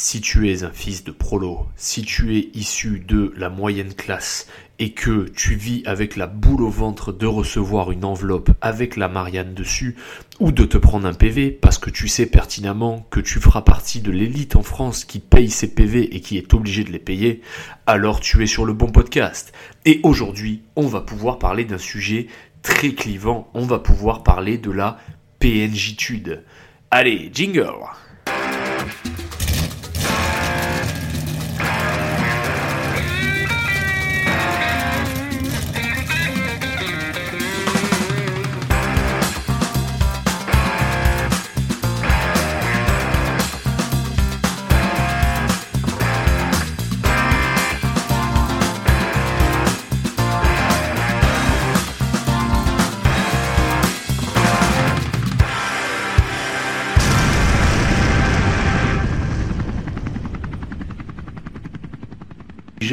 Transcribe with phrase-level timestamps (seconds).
[0.00, 4.46] Si tu es un fils de prolo, si tu es issu de la moyenne classe
[4.78, 9.08] et que tu vis avec la boule au ventre de recevoir une enveloppe avec la
[9.08, 9.96] Marianne dessus
[10.38, 14.00] ou de te prendre un PV parce que tu sais pertinemment que tu feras partie
[14.00, 17.42] de l'élite en France qui paye ses PV et qui est obligé de les payer,
[17.84, 19.52] alors tu es sur le bon podcast.
[19.84, 22.28] Et aujourd'hui, on va pouvoir parler d'un sujet
[22.62, 25.00] très clivant, on va pouvoir parler de la
[25.40, 26.44] PNJtude.
[26.92, 27.74] Allez, jingle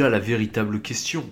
[0.09, 1.26] la véritable question.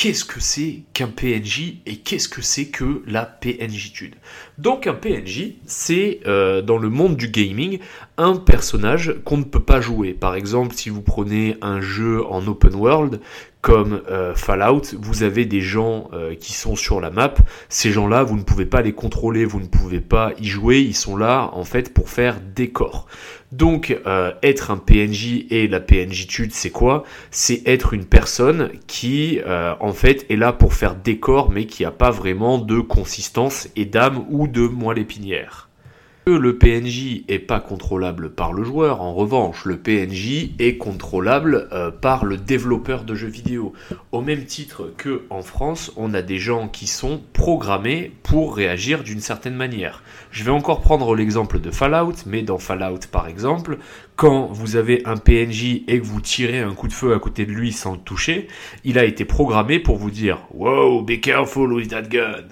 [0.00, 4.14] Qu'est-ce que c'est qu'un PNJ et qu'est-ce que c'est que la PNJtude
[4.56, 7.80] Donc un PNJ, c'est euh, dans le monde du gaming
[8.16, 10.12] un personnage qu'on ne peut pas jouer.
[10.12, 13.20] Par exemple, si vous prenez un jeu en open world
[13.60, 17.34] comme euh, Fallout, vous avez des gens euh, qui sont sur la map.
[17.68, 20.78] Ces gens-là, vous ne pouvez pas les contrôler, vous ne pouvez pas y jouer.
[20.78, 23.08] Ils sont là en fait pour faire décor.
[23.52, 27.04] Donc euh, être un PNJ et la PNJtude, c'est quoi?
[27.30, 31.90] C'est être une personne qui en fait est là pour faire décor, mais qui n'a
[31.90, 35.67] pas vraiment de consistance et d'âme ou de moelle épinière
[36.28, 41.90] le PNJ est pas contrôlable par le joueur, en revanche, le PNJ est contrôlable euh,
[41.90, 43.72] par le développeur de jeux vidéo.
[44.12, 49.02] Au même titre que en France, on a des gens qui sont programmés pour réagir
[49.02, 50.02] d'une certaine manière.
[50.30, 53.78] Je vais encore prendre l'exemple de Fallout, mais dans Fallout par exemple,
[54.16, 57.46] quand vous avez un PNJ et que vous tirez un coup de feu à côté
[57.46, 58.48] de lui sans le toucher,
[58.84, 62.48] il a été programmé pour vous dire Wow, be careful with that gun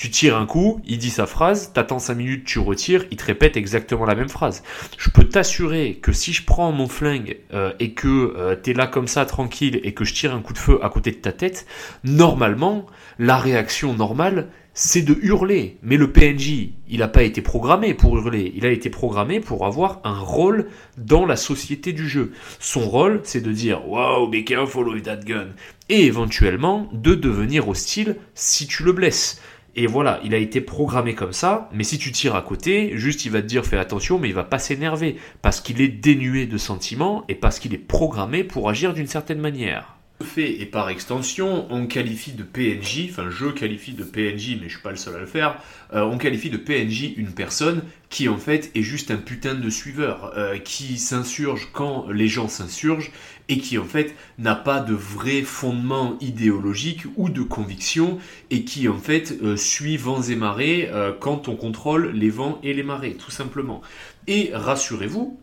[0.00, 3.24] tu tires un coup, il dit sa phrase, t'attends 5 minutes, tu retires, il te
[3.26, 4.62] répète exactement la même phrase.
[4.96, 8.86] Je peux t'assurer que si je prends mon flingue euh, et que euh, t'es là
[8.86, 11.32] comme ça tranquille et que je tire un coup de feu à côté de ta
[11.32, 11.66] tête,
[12.02, 12.86] normalement,
[13.18, 15.76] la réaction normale, c'est de hurler.
[15.82, 19.66] Mais le PNJ, il n'a pas été programmé pour hurler, il a été programmé pour
[19.66, 22.32] avoir un rôle dans la société du jeu.
[22.58, 25.48] Son rôle, c'est de dire Wow, be careful with that gun.
[25.90, 29.42] Et éventuellement, de devenir hostile si tu le blesses.
[29.76, 33.24] Et voilà, il a été programmé comme ça, mais si tu tires à côté, juste
[33.24, 36.46] il va te dire fais attention, mais il va pas s'énerver, parce qu'il est dénué
[36.46, 39.99] de sentiments et parce qu'il est programmé pour agir d'une certaine manière.
[40.22, 44.74] Fait et par extension, on qualifie de PNJ, enfin je qualifie de PNJ, mais je
[44.74, 45.56] suis pas le seul à le faire,
[45.94, 49.70] euh, on qualifie de PNJ une personne qui en fait est juste un putain de
[49.70, 53.12] suiveur, euh, qui s'insurge quand les gens s'insurgent
[53.48, 58.18] et qui en fait n'a pas de vrai fondement idéologique ou de conviction
[58.50, 62.74] et qui en fait euh, suit vents et marées quand on contrôle les vents et
[62.74, 63.80] les marées, tout simplement.
[64.26, 65.40] Et rassurez-vous,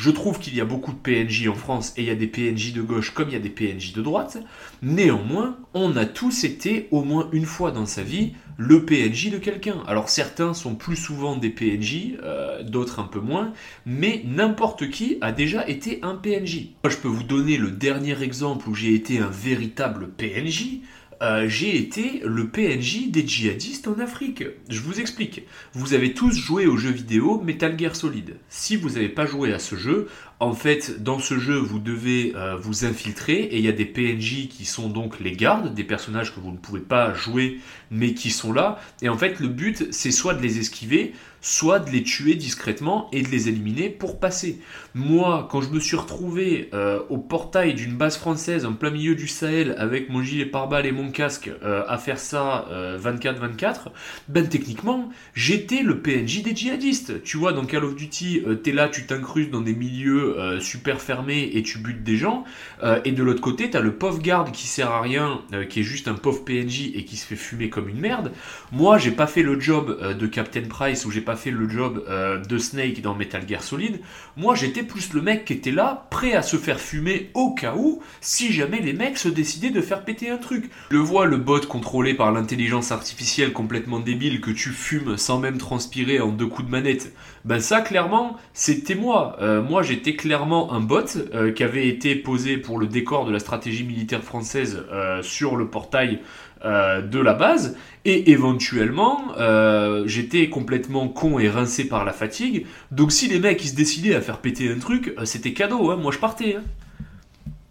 [0.00, 2.26] je trouve qu'il y a beaucoup de PNJ en France et il y a des
[2.26, 4.38] PNJ de gauche comme il y a des PNJ de droite.
[4.80, 9.36] Néanmoins, on a tous été au moins une fois dans sa vie le PNJ de
[9.36, 9.82] quelqu'un.
[9.86, 13.52] Alors certains sont plus souvent des PNJ, euh, d'autres un peu moins,
[13.84, 16.68] mais n'importe qui a déjà été un PNJ.
[16.82, 20.80] Moi, je peux vous donner le dernier exemple où j'ai été un véritable PNJ.
[21.22, 24.44] Euh, j'ai été le PNJ des djihadistes en Afrique.
[24.70, 25.42] Je vous explique.
[25.74, 28.36] Vous avez tous joué au jeu vidéo Metal Gear Solid.
[28.48, 32.32] Si vous n'avez pas joué à ce jeu, en fait, dans ce jeu, vous devez
[32.36, 35.84] euh, vous infiltrer et il y a des PNJ qui sont donc les gardes, des
[35.84, 37.60] personnages que vous ne pouvez pas jouer
[37.90, 38.80] mais qui sont là.
[39.02, 43.08] Et en fait, le but, c'est soit de les esquiver, soit de les tuer discrètement
[43.12, 44.60] et de les éliminer pour passer.
[44.94, 49.14] Moi, quand je me suis retrouvé euh, au portail d'une base française en plein milieu
[49.14, 52.66] du Sahel avec mon gilet pare-balles et mon casque euh, à faire ça
[53.02, 53.88] 24-24,
[54.28, 57.22] ben techniquement, j'étais le PNJ des djihadistes.
[57.22, 61.00] Tu vois, dans Call of Duty, t'es là, tu t'incrustes dans des milieux euh, super
[61.00, 62.44] fermé et tu butes des gens.
[62.82, 65.80] Euh, et de l'autre côté, t'as le pauvre garde qui sert à rien, euh, qui
[65.80, 68.32] est juste un pauvre PNJ et qui se fait fumer comme une merde.
[68.72, 72.04] Moi, j'ai pas fait le job de Captain Price ou j'ai pas fait le job
[72.48, 74.00] de Snake dans Metal Gear Solid.
[74.36, 77.74] Moi, j'étais plus le mec qui était là, prêt à se faire fumer au cas
[77.76, 80.70] où, si jamais les mecs se décidaient de faire péter un truc.
[80.90, 85.58] Le vois, le bot contrôlé par l'intelligence artificielle complètement débile que tu fumes sans même
[85.58, 87.12] transpirer en deux coups de manette.
[87.44, 89.36] Ben ça, clairement, c'était moi.
[89.68, 93.38] moi, j'étais clairement un bot euh, qui avait été posé pour le décor de la
[93.38, 96.20] stratégie militaire française euh, sur le portail
[96.66, 97.74] euh, de la base,
[98.04, 103.64] et éventuellement, euh, j'étais complètement con et rincé par la fatigue, donc si les mecs
[103.64, 106.56] ils se décidaient à faire péter un truc, euh, c'était cadeau, hein, moi je partais.
[106.56, 106.62] Hein.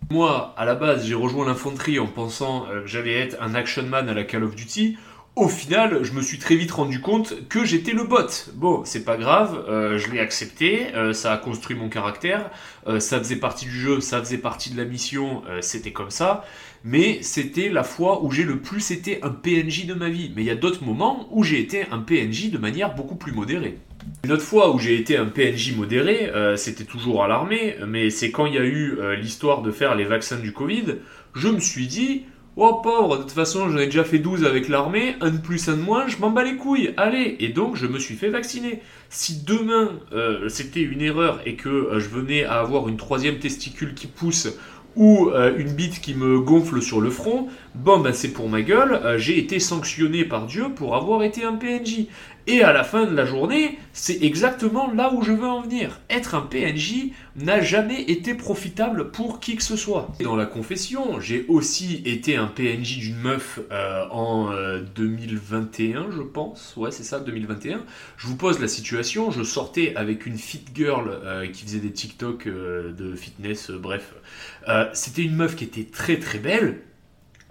[0.10, 4.10] Moi, à la base, j'ai rejoint l'infanterie en pensant que j'allais être un action man
[4.10, 4.98] à la Call of Duty.
[5.36, 8.26] Au final, je me suis très vite rendu compte que j'étais le bot.
[8.56, 12.50] Bon, c'est pas grave, je l'ai accepté, ça a construit mon caractère,
[12.98, 16.44] ça faisait partie du jeu, ça faisait partie de la mission, c'était comme ça
[16.84, 20.32] mais c'était la fois où j'ai le plus été un PNJ de ma vie.
[20.36, 23.32] Mais il y a d'autres moments où j'ai été un PNJ de manière beaucoup plus
[23.32, 23.78] modérée.
[24.24, 28.10] Une autre fois où j'ai été un PNJ modéré, euh, c'était toujours à l'armée, mais
[28.10, 30.96] c'est quand il y a eu euh, l'histoire de faire les vaccins du Covid,
[31.36, 32.24] je me suis dit,
[32.56, 35.68] oh pauvre, de toute façon j'en ai déjà fait 12 avec l'armée, un de plus,
[35.70, 38.30] un de moins, je m'en bats les couilles, allez, et donc je me suis fait
[38.30, 38.82] vacciner.
[39.10, 43.94] Si demain euh, c'était une erreur et que je venais à avoir une troisième testicule
[43.94, 44.50] qui pousse
[44.96, 48.62] ou euh, une bite qui me gonfle sur le front, bon ben c'est pour ma
[48.62, 52.08] gueule, euh, j'ai été sanctionné par Dieu pour avoir été un PNJ.
[52.52, 56.00] Et à la fin de la journée, c'est exactement là où je veux en venir.
[56.10, 60.10] Être un PNJ n'a jamais été profitable pour qui que ce soit.
[60.20, 64.50] Dans la confession, j'ai aussi été un PNJ d'une meuf euh, en
[64.96, 66.74] 2021, je pense.
[66.76, 67.84] Ouais, c'est ça, 2021.
[68.18, 71.20] Je vous pose la situation, je sortais avec une fit girl
[71.54, 74.16] qui faisait des TikTok de fitness, bref.
[74.94, 76.80] C'était une meuf qui était très très belle.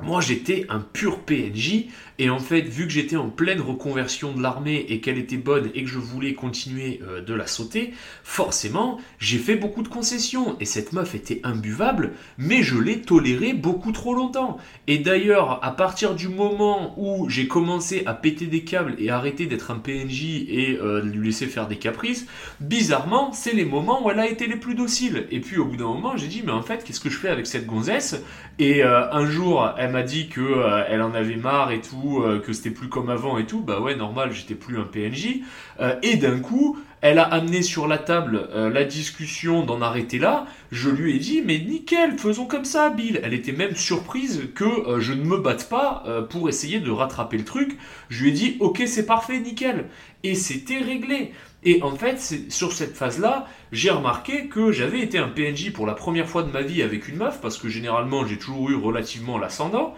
[0.00, 1.86] Moi, j'étais un pur PNJ
[2.20, 5.70] et en fait, vu que j'étais en pleine reconversion de l'armée et qu'elle était bonne
[5.74, 10.56] et que je voulais continuer euh, de la sauter, forcément, j'ai fait beaucoup de concessions.
[10.60, 14.58] Et cette meuf était imbuvable, mais je l'ai tolérée beaucoup trop longtemps.
[14.86, 19.46] Et d'ailleurs, à partir du moment où j'ai commencé à péter des câbles et arrêter
[19.46, 22.26] d'être un PNJ et euh, lui laisser faire des caprices,
[22.60, 25.26] bizarrement, c'est les moments où elle a été les plus dociles.
[25.32, 27.28] Et puis au bout d'un moment, j'ai dit, mais en fait, qu'est-ce que je fais
[27.28, 28.22] avec cette gonzesse?
[28.60, 32.40] Et euh, un jour, elle m'a dit que elle en avait marre et tout euh,
[32.40, 35.40] que c'était plus comme avant et tout, bah ouais, normal, j'étais plus un PNJ.
[35.80, 40.18] Euh, et d'un coup, elle a amené sur la table euh, la discussion d'en arrêter
[40.18, 40.46] là.
[40.72, 43.20] Je lui ai dit, mais nickel, faisons comme ça, Bill.
[43.22, 47.44] Elle était même surprise que je ne me batte pas pour essayer de rattraper le
[47.44, 47.78] truc.
[48.10, 49.86] Je lui ai dit, ok, c'est parfait, nickel.
[50.24, 51.32] Et c'était réglé.
[51.68, 52.18] Et en fait,
[52.48, 56.50] sur cette phase-là, j'ai remarqué que j'avais été un PNJ pour la première fois de
[56.50, 59.94] ma vie avec une meuf, parce que généralement j'ai toujours eu relativement l'ascendant.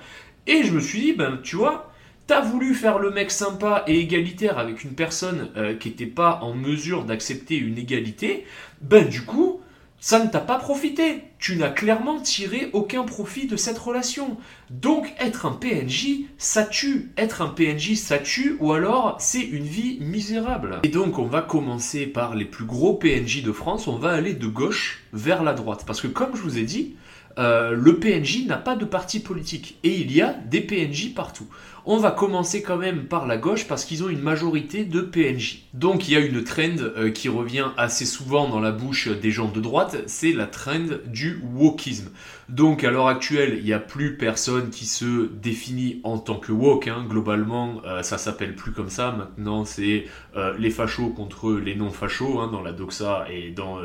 [0.49, 1.87] Et je me suis dit, ben tu vois,
[2.27, 6.39] T'as voulu faire le mec sympa et égalitaire avec une personne euh, qui n'était pas
[6.43, 8.45] en mesure d'accepter une égalité,
[8.81, 9.61] ben du coup,
[10.01, 11.25] ça ne t'a pas profité.
[11.39, 14.39] Tu n'as clairement tiré aucun profit de cette relation.
[14.71, 17.13] Donc être un PNJ, ça tue.
[17.19, 20.81] Être un PNJ, ça tue, ou alors c'est une vie misérable.
[20.83, 24.35] Et donc on va commencer par les plus gros PNJ de France, on va aller
[24.35, 25.85] de gauche vers la droite.
[25.87, 26.97] Parce que comme je vous ai dit,
[27.39, 31.47] euh, le PNJ n'a pas de parti politique et il y a des PNJ partout.
[31.87, 35.65] On va commencer quand même par la gauche parce qu'ils ont une majorité de PNJ.
[35.73, 39.31] Donc il y a une trend euh, qui revient assez souvent dans la bouche des
[39.31, 42.11] gens de droite, c'est la trend du wokisme.
[42.51, 46.53] Donc à l'heure actuelle, il n'y a plus personne qui se définit en tant que
[46.53, 46.89] woke.
[46.89, 47.07] Hein.
[47.09, 49.13] Globalement, euh, ça s'appelle plus comme ça.
[49.13, 50.05] Maintenant, c'est
[50.37, 53.79] euh, les fachos contre les non-fachos hein, dans la doxa et dans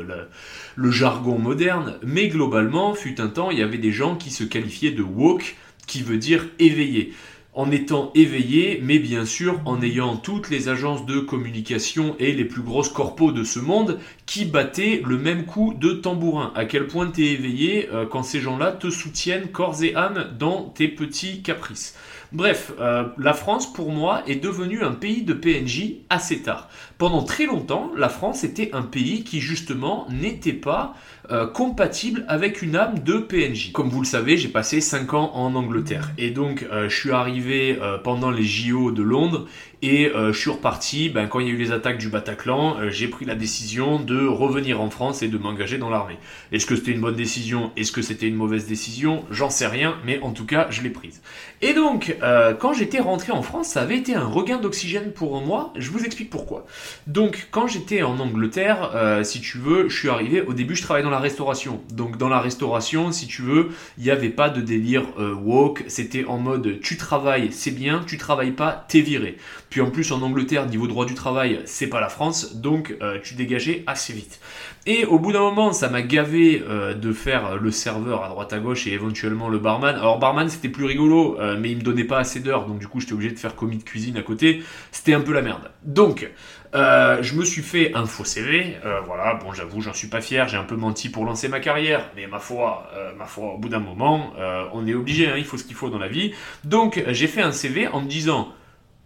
[0.74, 1.94] le jargon moderne.
[2.02, 5.56] Mais globalement, fut un temps, il y avait des gens qui se qualifiaient de woke,
[5.86, 7.14] qui veut dire éveillé
[7.56, 12.44] en étant éveillé, mais bien sûr en ayant toutes les agences de communication et les
[12.44, 16.52] plus grosses corpos de ce monde qui battaient le même coup de tambourin.
[16.54, 20.28] À quel point tu es éveillé euh, quand ces gens-là te soutiennent corps et âme
[20.38, 21.96] dans tes petits caprices.
[22.32, 26.68] Bref, euh, la France, pour moi, est devenue un pays de PNJ assez tard.
[26.98, 30.94] Pendant très longtemps, la France était un pays qui, justement, n'était pas
[31.30, 33.72] euh, compatible avec une âme de PNJ.
[33.72, 36.10] Comme vous le savez, j'ai passé 5 ans en Angleterre.
[36.18, 39.46] Et donc, je suis arrivé pendant les JO de Londres
[39.82, 42.78] et euh, je suis reparti, ben, quand il y a eu les attaques du Bataclan,
[42.78, 46.16] euh, j'ai pris la décision de revenir en France et de m'engager dans l'armée.
[46.50, 47.72] Est-ce que c'était une bonne décision?
[47.76, 49.24] Est-ce que c'était une mauvaise décision?
[49.30, 51.20] J'en sais rien, mais en tout cas, je l'ai prise.
[51.60, 55.40] Et donc, euh, quand j'étais rentré en France, ça avait été un regain d'oxygène pour
[55.42, 55.74] moi.
[55.76, 56.64] Je vous explique pourquoi.
[57.06, 58.90] Donc, quand j'étais en Angleterre,
[59.24, 61.82] si tu veux, je suis arrivé, au début, je travaillais dans la restauration.
[61.92, 63.68] Donc, dans la restauration, si tu veux,
[63.98, 65.04] il n'y avait pas de délire
[65.42, 65.84] woke.
[65.88, 69.36] C'était en mode, tu travailles, c'est bien, tu travailles pas, t'es viré.
[69.70, 73.34] Puis en plus en Angleterre, niveau droit du travail, c'est pas la France, donc tu
[73.34, 74.40] dégageais assez vite.
[74.86, 76.62] Et au bout d'un moment, ça m'a gavé
[76.94, 79.94] de faire le serveur à droite à gauche et éventuellement le barman.
[79.96, 83.00] Alors barman c'était plus rigolo, mais il me donnait pas assez d'heures, donc du coup
[83.00, 84.62] j'étais obligé de faire commis de cuisine à côté.
[84.92, 85.70] C'était un peu la merde.
[85.84, 86.30] Donc
[86.74, 90.20] euh, je me suis fait un faux CV, euh, voilà, bon j'avoue j'en suis pas
[90.20, 93.54] fier, j'ai un peu menti pour lancer ma carrière, mais ma foi, euh, ma foi
[93.54, 94.32] au bout d'un moment,
[94.72, 96.32] on est obligé, hein, il faut ce qu'il faut dans la vie.
[96.64, 98.52] Donc j'ai fait un CV en me disant,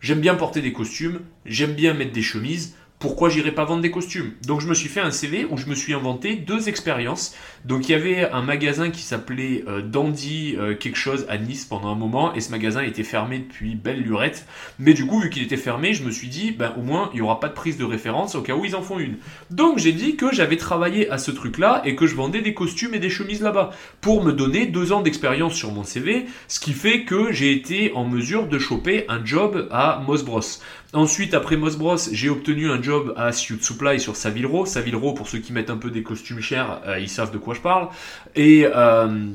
[0.00, 3.90] j'aime bien porter des costumes, j'aime bien mettre des chemises, pourquoi j'irais pas vendre des
[3.90, 7.34] costumes Donc je me suis fait un CV où je me suis inventé deux expériences.
[7.64, 11.64] Donc il y avait un magasin qui s'appelait euh, Dandy euh, quelque chose à Nice
[11.64, 14.46] pendant un moment et ce magasin était fermé depuis belle lurette.
[14.78, 17.20] Mais du coup vu qu'il était fermé, je me suis dit ben au moins il
[17.20, 19.16] y aura pas de prise de référence au cas où ils en font une.
[19.50, 22.52] Donc j'ai dit que j'avais travaillé à ce truc là et que je vendais des
[22.52, 23.70] costumes et des chemises là-bas
[24.02, 27.92] pour me donner deux ans d'expérience sur mon CV, ce qui fait que j'ai été
[27.94, 30.42] en mesure de choper un job à Moss Bros.
[30.92, 34.66] Ensuite, après Moss Bros, j'ai obtenu un job à Suit Supply sur Savile Row.
[34.66, 37.38] Savile Row, pour ceux qui mettent un peu des costumes chers, euh, ils savent de
[37.38, 37.88] quoi je parle.
[38.34, 39.28] Et euh,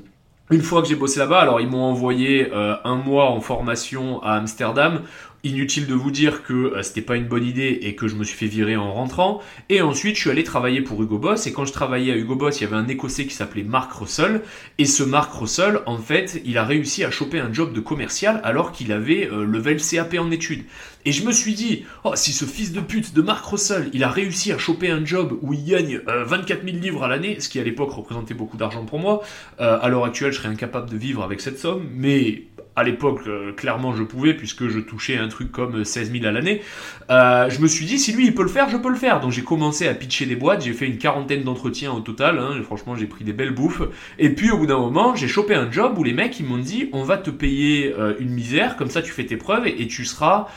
[0.51, 4.21] une fois que j'ai bossé là-bas, alors ils m'ont envoyé euh, un mois en formation
[4.21, 5.03] à Amsterdam
[5.45, 8.35] Inutile de vous dire que c'était pas une bonne idée et que je me suis
[8.35, 9.41] fait virer en rentrant.
[9.69, 11.45] Et ensuite, je suis allé travailler pour Hugo Boss.
[11.45, 13.93] Et quand je travaillais à Hugo Boss, il y avait un Écossais qui s'appelait Mark
[13.93, 14.41] Russell.
[14.79, 18.41] Et ce Mark Russell, en fait, il a réussi à choper un job de commercial
[18.43, 20.65] alors qu'il avait level CAP en études.
[21.05, 24.03] Et je me suis dit, oh, si ce fils de pute de Mark Russell, il
[24.03, 27.39] a réussi à choper un job où il gagne 24 euh, 000 livres à l'année,
[27.39, 29.21] ce qui à l'époque représentait beaucoup d'argent pour moi,
[29.59, 32.43] à l'heure actuelle, je serais incapable de vivre avec cette somme, mais
[32.75, 36.31] à l'époque, euh, clairement, je pouvais, puisque je touchais un truc comme 16 000 à
[36.31, 36.61] l'année.
[37.09, 39.21] Euh, je me suis dit, si lui, il peut le faire, je peux le faire.
[39.21, 42.37] Donc j'ai commencé à pitcher des boîtes, j'ai fait une quarantaine d'entretiens au total.
[42.37, 42.61] Hein.
[42.63, 43.81] franchement, j'ai pris des belles bouffes.
[44.19, 46.57] Et puis, au bout d'un moment, j'ai chopé un job où les mecs, ils m'ont
[46.57, 49.85] dit, on va te payer euh, une misère, comme ça, tu fais tes preuves et,
[49.87, 50.47] tu seras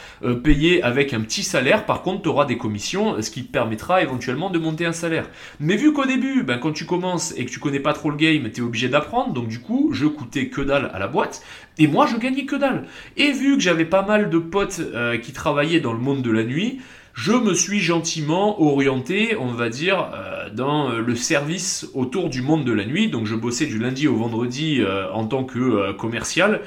[0.43, 1.87] payé avec un petit salaire.
[1.87, 5.29] Par contre, tu auras des commissions, ce qui te permettra éventuellement de monter un salaire.
[5.61, 8.17] Mais vu qu'au début, ben, quand tu commences et que tu connais pas trop le
[8.17, 9.33] game, tu es obligé d'apprendre.
[9.33, 11.43] Donc du coup, je coûtais que dalle à la boîte.
[11.79, 12.85] Et moi, je gagnais que dalle.
[13.17, 16.31] Et vu que j'avais pas mal de potes euh, qui travaillaient dans le monde de
[16.31, 16.81] la nuit,
[17.15, 22.43] je me suis gentiment orienté, on va dire, euh, dans euh, le service autour du
[22.43, 23.09] monde de la nuit.
[23.09, 26.61] Donc je bossais du lundi au vendredi en tant que commercial.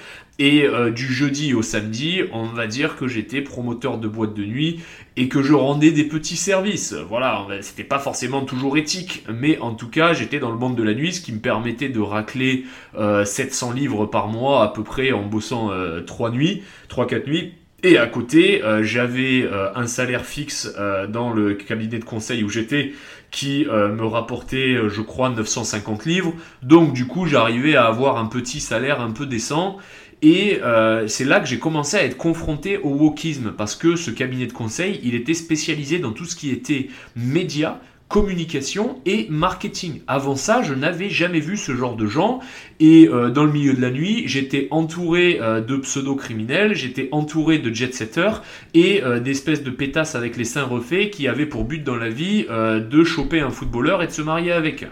[0.44, 4.80] Et du jeudi au samedi, on va dire que j'étais promoteur de boîte de nuit
[5.16, 6.96] et que je rendais des petits services.
[7.08, 10.82] Voilà, c'était pas forcément toujours éthique, mais en tout cas, j'étais dans le monde de
[10.82, 12.66] la nuit, ce qui me permettait de racler
[12.98, 15.70] 700 livres par mois à peu près en bossant
[16.08, 21.34] 3 nuits, 3-4 nuits et à côté, euh, j'avais euh, un salaire fixe euh, dans
[21.34, 22.94] le cabinet de conseil où j'étais
[23.32, 26.34] qui me rapportait, je crois, 950 livres.
[26.64, 29.78] Donc du coup, j'arrivais à avoir un petit salaire un peu décent.
[30.22, 30.60] Et
[31.08, 34.52] c'est là que j'ai commencé à être confronté au wokisme parce que ce cabinet de
[34.52, 37.78] conseil, il était spécialisé dans tout ce qui était médias,
[38.12, 40.02] communication et marketing.
[40.06, 42.42] Avant ça, je n'avais jamais vu ce genre de gens.
[42.82, 47.58] Et euh, dans le milieu de la nuit, j'étais entouré euh, de pseudo-criminels, j'étais entouré
[47.58, 51.84] de jet-setters et euh, d'espèces de pétasses avec les seins refaits qui avaient pour but
[51.84, 54.86] dans la vie de choper un footballeur et de se marier avec.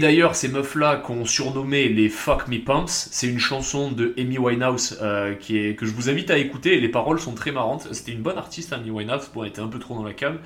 [0.00, 4.98] D'ailleurs, ces meufs-là qu'on surnommé les Fuck Me Pumps, c'est une chanson de Amy Winehouse
[5.02, 6.80] euh, qui est, que je vous invite à écouter.
[6.80, 7.86] les paroles sont très marrantes.
[7.92, 9.30] C'était une bonne artiste, Amy Winehouse.
[9.34, 10.38] Bon, elle était un peu trop dans la cam.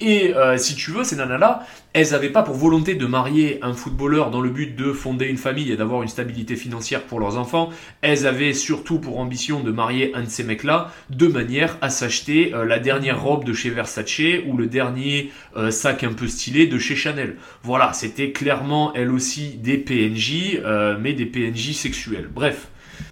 [0.00, 3.74] Et euh, si tu veux, ces nanas-là, elles n'avaient pas pour volonté de marier un
[3.74, 7.38] footballeur dans le but de fonder une famille et d'avoir une stabilité financière pour leurs
[7.38, 7.70] enfants.
[8.00, 12.52] Elles avaient surtout pour ambition de marier un de ces mecs-là de manière à s'acheter
[12.54, 14.06] euh, la dernière robe de chez Versace
[14.46, 15.30] ou le dernier
[15.70, 17.36] sac un peu stylé de chez Chanel.
[17.62, 22.28] Voilà, c'était clairement elle aussi des PNJ, euh, mais des PNJ sexuels.
[22.34, 22.68] Bref.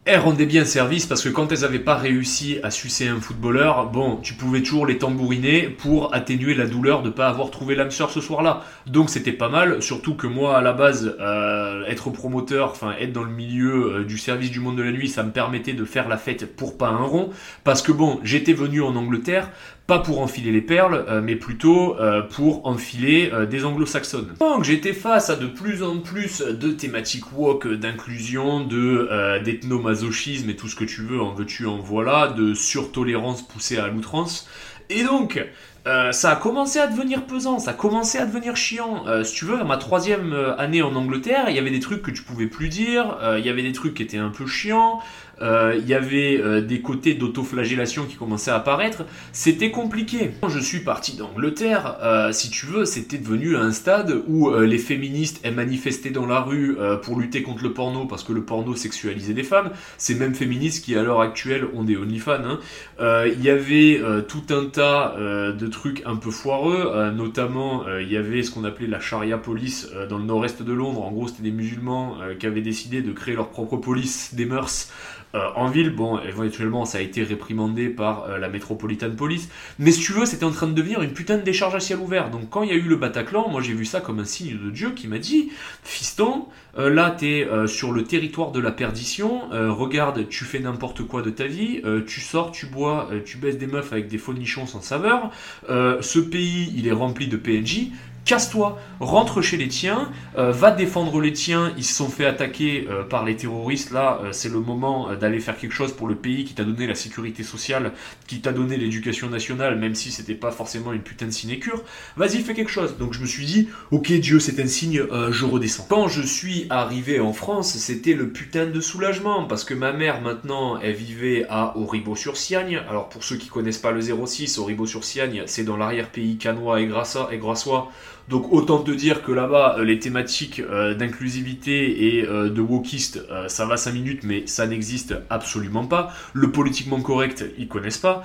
[0.07, 3.91] Elles rendaient bien service parce que quand elles n'avaient pas réussi à sucer un footballeur,
[3.91, 7.75] bon, tu pouvais toujours les tambouriner pour atténuer la douleur de ne pas avoir trouvé
[7.75, 8.64] l'âme sœur ce soir-là.
[8.87, 13.12] Donc c'était pas mal, surtout que moi à la base, euh, être promoteur, enfin être
[13.12, 15.85] dans le milieu euh, du service du monde de la nuit, ça me permettait de
[15.85, 17.31] faire la fête pour pas un rond.
[17.62, 19.50] Parce que bon, j'étais venu en Angleterre,
[19.87, 24.35] pas pour enfiler les perles, euh, mais plutôt euh, pour enfiler euh, des anglo-saxonnes.
[24.41, 30.57] Donc j'étais face à de plus en plus de thématiques woke, d'inclusion, de d'ethnomasochisme et
[30.57, 34.49] tout ce que tu veux, en veux-tu, en voilà, de surtolérance poussée à l'outrance.
[34.91, 35.43] Et donc,
[35.87, 39.05] euh, ça a commencé à devenir pesant, ça a commencé à devenir chiant.
[39.07, 42.00] Euh, si tu veux, ma troisième euh, année en Angleterre, il y avait des trucs
[42.00, 45.00] que tu pouvais plus dire, il y avait des trucs qui étaient un peu chiants,
[45.41, 50.31] il y avait des côtés d'autoflagellation qui commençaient à apparaître, c'était compliqué.
[50.41, 51.97] Quand je suis parti d'Angleterre,
[52.33, 56.76] si tu veux, c'était devenu un stade où les féministes elles manifestaient dans la rue
[57.03, 59.71] pour lutter contre le porno parce que le porno sexualisait les femmes.
[59.99, 62.59] Ces mêmes féministes qui à l'heure actuelle ont des OnlyFans.
[63.00, 63.25] Hein.
[63.26, 68.43] Il y avait tout un tas de trucs un peu foireux, notamment il y avait
[68.43, 71.02] ce qu'on appelait la charia police dans le nord-est de Londres.
[71.02, 74.90] En gros, c'était des musulmans qui avaient décidé de créer leur propre police des mœurs
[75.35, 79.49] euh, en ville, bon, éventuellement, ça a été réprimandé par euh, la Metropolitan Police.
[79.79, 81.99] Mais si tu veux, c'était en train de devenir une putain de décharge à ciel
[81.99, 82.31] ouvert.
[82.31, 84.57] Donc quand il y a eu le Bataclan, moi j'ai vu ça comme un signe
[84.59, 85.50] de Dieu qui m'a dit,
[85.83, 86.47] fiston,
[86.79, 91.31] euh, là t'es sur le territoire de la perdition, regarde, tu fais n'importe quoi de
[91.31, 94.81] ta vie, tu sors, tu bois, tu baisses des meufs avec des faux nichons sans
[94.81, 95.31] saveur,
[95.69, 97.91] ce pays il est rempli de PNJ,
[98.25, 102.87] casse-toi, rentre chez les tiens, euh, va défendre les tiens, ils se sont fait attaquer
[102.88, 106.14] euh, par les terroristes, là euh, c'est le moment d'aller faire quelque chose pour le
[106.14, 107.93] pays qui t'a donné la sécurité sociale,
[108.26, 111.83] qui t'a donné l'éducation nationale, même si c'était pas forcément une putain de sinécure,
[112.16, 112.97] vas-y fais quelque chose.
[112.99, 115.87] Donc je me suis dit, ok Dieu c'est un signe, je redescends.
[115.88, 120.21] Quand je suis arrivé en France, c'était le putain de soulagement, parce que ma mère
[120.23, 125.64] maintenant, elle vivait à Auribeau-sur-Siagne, alors pour ceux qui connaissent pas le 06, Auribeau-sur-Siagne, c'est
[125.64, 127.90] dans l'arrière-pays canois et grassois,
[128.28, 133.21] donc autant te dire que là-bas, euh, les thématiques euh, d'inclusivité et euh, de wokiste,
[133.49, 136.12] ça va 5 minutes, mais ça n'existe absolument pas.
[136.33, 138.25] Le politiquement correct, ils connaissent pas.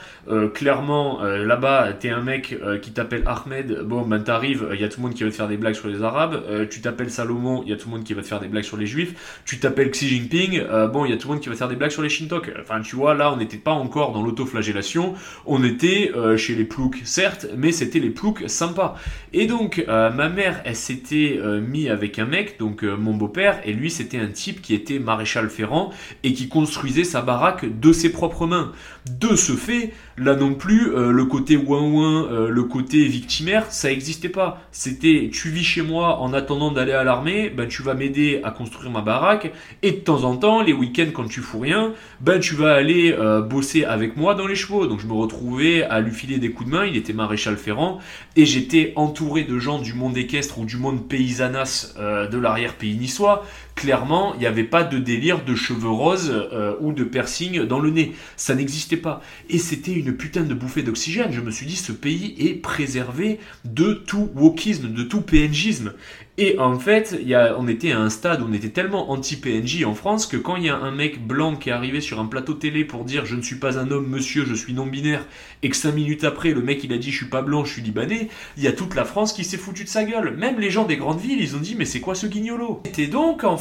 [0.54, 5.02] clairement, là-bas, t'es un mec qui t'appelle Ahmed, bon, ben t'arrives, il y a tout
[5.02, 6.68] le monde qui va te faire des blagues sur les Arabes.
[6.70, 8.64] tu t'appelles Salomon, il y a tout le monde qui va te faire des blagues
[8.64, 9.42] sur les Juifs.
[9.46, 11.70] Tu t'appelles Xi Jinping, bon, il y a tout le monde qui va te faire
[11.70, 12.52] des blagues sur les Shintok.
[12.62, 15.16] Enfin, tu vois, là, on n'était pas encore dans l'autoflagellation.
[15.46, 18.96] On était chez les ploucs, certes, mais c'était les ploucs sympas.
[19.34, 23.16] Et donc, euh, ma mère, elle s'était euh, mis avec un mec, donc euh, mon
[23.16, 25.92] beau-père, et lui, c'était un type qui était maréchal ferrant
[26.24, 28.72] et qui construisait sa baraque de ses propres mains.
[29.10, 34.62] De ce fait, là non plus, le côté ouin-ouin, le côté victimaire, ça n'existait pas.
[34.72, 38.52] C'était, tu vis chez moi en attendant d'aller à l'armée, ben tu vas m'aider à
[38.52, 42.40] construire ma baraque, et de temps en temps, les week-ends quand tu fous rien, ben
[42.40, 43.16] tu vas aller
[43.50, 44.86] bosser avec moi dans les chevaux.
[44.86, 48.00] Donc je me retrouvais à lui filer des coups de main, il était maréchal ferrant,
[48.36, 52.98] et j'étais entouré de gens du monde équestre ou du monde paysannas euh, de l'arrière-pays
[52.98, 53.46] niçois,
[53.80, 57.80] clairement, il n'y avait pas de délire de cheveux roses euh, ou de piercing dans
[57.80, 58.14] le nez.
[58.36, 59.22] Ça n'existait pas.
[59.50, 61.32] Et c'était une putain de bouffée d'oxygène.
[61.32, 65.94] Je me suis dit, ce pays est préservé de tout wokisme, de tout PNJisme.
[66.42, 69.84] Et en fait, y a, on était à un stade où on était tellement anti-PNJ
[69.84, 72.28] en France que quand il y a un mec blanc qui est arrivé sur un
[72.28, 75.26] plateau télé pour dire je ne suis pas un homme monsieur, je suis non-binaire,
[75.64, 77.74] et que cinq minutes après le mec il a dit je suis pas blanc, je
[77.74, 80.34] suis libanais, il y a toute la France qui s'est foutu de sa gueule.
[80.38, 82.84] Même les gens des grandes villes, ils ont dit mais c'est quoi ce guignolo?
[82.86, 83.58] C'était donc en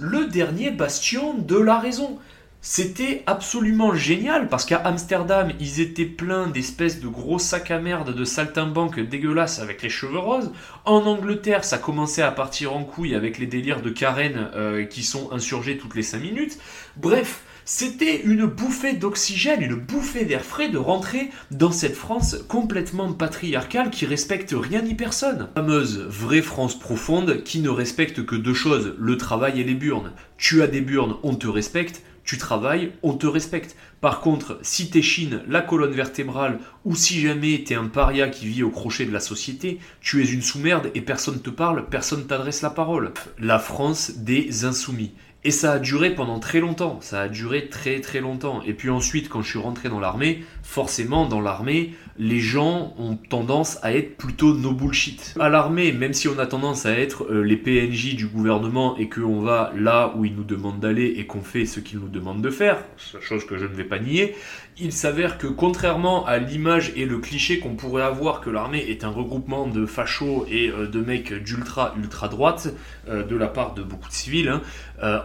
[0.00, 2.18] le dernier bastion de la raison.
[2.60, 8.14] C'était absolument génial parce qu'à Amsterdam, ils étaient pleins d'espèces de gros sacs à merde
[8.14, 10.50] de saltimbanques dégueulasses avec les cheveux roses.
[10.86, 15.02] En Angleterre, ça commençait à partir en couille avec les délires de Karen euh, qui
[15.02, 16.58] sont insurgés toutes les 5 minutes.
[16.96, 23.12] Bref, c'était une bouffée d'oxygène, une bouffée d'air frais de rentrer dans cette France complètement
[23.12, 25.48] patriarcale qui respecte rien ni personne.
[25.56, 29.74] La fameuse vraie France profonde qui ne respecte que deux choses, le travail et les
[29.74, 30.12] burnes.
[30.36, 33.76] Tu as des burnes, on te respecte tu travailles, on te respecte.
[34.00, 38.46] Par contre, si t'es Chine, la colonne vertébrale, ou si jamais t'es un paria qui
[38.46, 42.26] vit au crochet de la société, tu es une sous-merde et personne te parle, personne
[42.26, 43.12] t'adresse la parole.
[43.38, 45.12] La France des insoumis.
[45.46, 48.62] Et ça a duré pendant très longtemps, ça a duré très très longtemps.
[48.62, 53.16] Et puis ensuite, quand je suis rentré dans l'armée, forcément, dans l'armée, les gens ont
[53.16, 55.34] tendance à être plutôt no bullshit.
[55.40, 59.08] À l'armée, même si on a tendance à être euh, les PNJ du gouvernement et
[59.08, 62.42] qu'on va là où ils nous demandent d'aller et qu'on fait ce qu'ils nous demandent
[62.42, 62.84] de faire,
[63.20, 64.36] chose que je ne vais pas nier,
[64.78, 69.04] il s'avère que contrairement à l'image et le cliché qu'on pourrait avoir que l'armée est
[69.04, 72.72] un regroupement de fachos et euh, de mecs d'ultra ultra droite
[73.08, 74.62] euh, de la part de beaucoup de civils, hein,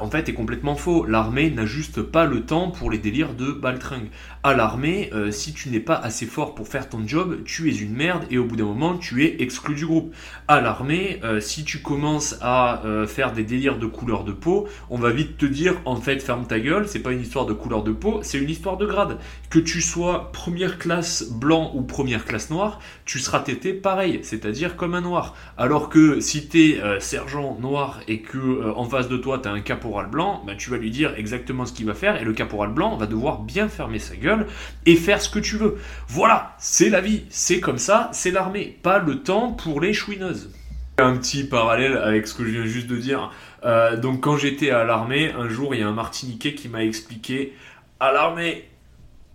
[0.02, 1.06] en fait est complètement faux.
[1.06, 4.10] L'armée n'a juste pas le temps pour les délires de baltringue.
[4.44, 7.94] À l'armée, si tu n'es pas assez fort pour faire ton job, tu es une
[7.94, 10.14] merde et au bout d'un moment tu es exclu du groupe.
[10.48, 15.12] À l'armée, si tu commences à faire des délires de couleur de peau, on va
[15.12, 17.92] vite te dire en fait ferme ta gueule, c'est pas une histoire de couleur de
[17.92, 19.18] peau, c'est une histoire de grade
[19.50, 24.76] que tu sois première classe blanc ou première classe noire, tu seras traité pareil, c'est-à-dire
[24.76, 25.36] comme un noir.
[25.58, 29.40] Alors que si tu es euh, sergent noir et que euh, en face de toi
[29.40, 32.22] tu as un caporal blanc, ben, tu vas lui dire exactement ce qu'il va faire
[32.22, 34.48] et le caporal blanc va devoir bien fermer sa gueule
[34.86, 35.78] et faire ce que tu veux.
[36.08, 40.52] Voilà, c'est la vie, c'est comme ça, c'est l'armée, pas le temps pour les chouineuses.
[40.98, 43.32] Un petit parallèle avec ce que je viens juste de dire.
[43.64, 46.84] Euh, donc quand j'étais à l'armée, un jour il y a un Martiniquais qui m'a
[46.84, 47.54] expliqué
[48.00, 48.70] à l'armée,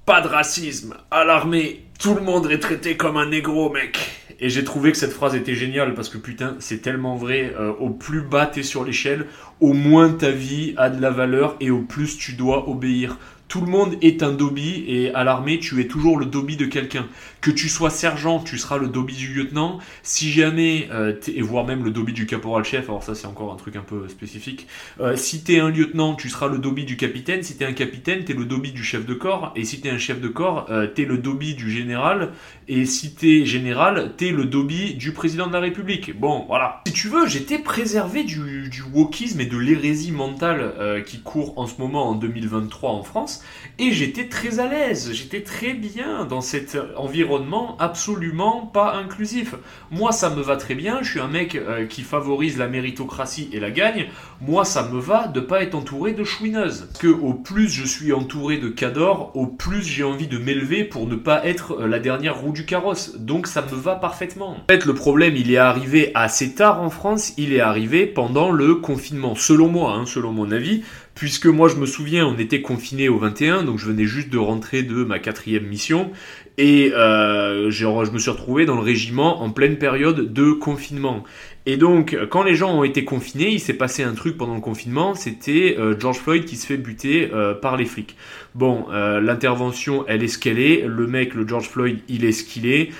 [0.07, 3.99] pas de racisme, à l'armée, tout le monde est traité comme un négro, mec.
[4.41, 7.55] Et j'ai trouvé que cette phrase était géniale parce que putain, c'est tellement vrai.
[7.59, 9.27] Euh, au plus bas t'es sur l'échelle,
[9.61, 13.19] au moins ta vie a de la valeur et au plus tu dois obéir.
[13.55, 16.67] Tout le monde est un Dobby et à l'armée, tu es toujours le Dobby de
[16.67, 17.07] quelqu'un.
[17.41, 19.79] Que tu sois sergent, tu seras le Dobby du lieutenant.
[20.03, 23.57] Si jamais, euh, et voire même le Dobby du caporal-chef, alors ça c'est encore un
[23.57, 24.67] truc un peu spécifique.
[24.99, 27.45] Euh, si t'es un lieutenant, tu seras le Dobby du capitaine.
[27.45, 29.53] Si t'es un capitaine, t'es le Dobby du chef de corps.
[29.55, 32.33] Et si t'es un chef de corps, euh, t'es le Dobby du général.
[32.67, 36.19] Et si t'es général, t'es le Dobby du président de la République.
[36.19, 36.83] Bon, voilà.
[36.89, 41.53] Si tu veux, j'étais préservé du, du wokisme et de l'hérésie mentale euh, qui court
[41.57, 43.44] en ce moment en 2023 en France.
[43.79, 49.55] Et j'étais très à l'aise, j'étais très bien dans cet environnement absolument pas inclusif.
[49.91, 53.49] Moi, ça me va très bien, je suis un mec euh, qui favorise la méritocratie
[53.53, 54.07] et la gagne.
[54.41, 56.89] Moi, ça me va de pas être entouré de chouineuses.
[56.93, 60.85] Parce que au plus je suis entouré de cadors, au plus j'ai envie de m'élever
[60.85, 63.17] pour ne pas être euh, la dernière roue du carrosse.
[63.17, 64.51] Donc ça me va parfaitement.
[64.51, 68.51] En fait, le problème, il est arrivé assez tard en France, il est arrivé pendant
[68.51, 69.35] le confinement.
[69.35, 70.83] Selon moi, hein, selon mon avis,
[71.15, 74.39] puisque moi je me souviens, on était confiné au 21, donc je venais juste de
[74.39, 76.11] rentrer de ma quatrième mission,
[76.59, 81.25] et euh, je me suis retrouvé dans le régiment en pleine période de confinement.
[81.67, 84.61] Et donc, quand les gens ont été confinés, il s'est passé un truc pendant le
[84.61, 88.17] confinement, c'était euh, George Floyd qui se fait buter euh, par les flics.
[88.55, 90.85] Bon, euh, l'intervention, elle est ce qu'elle est.
[90.87, 92.91] Le mec, le George Floyd, il est ce qu'il est.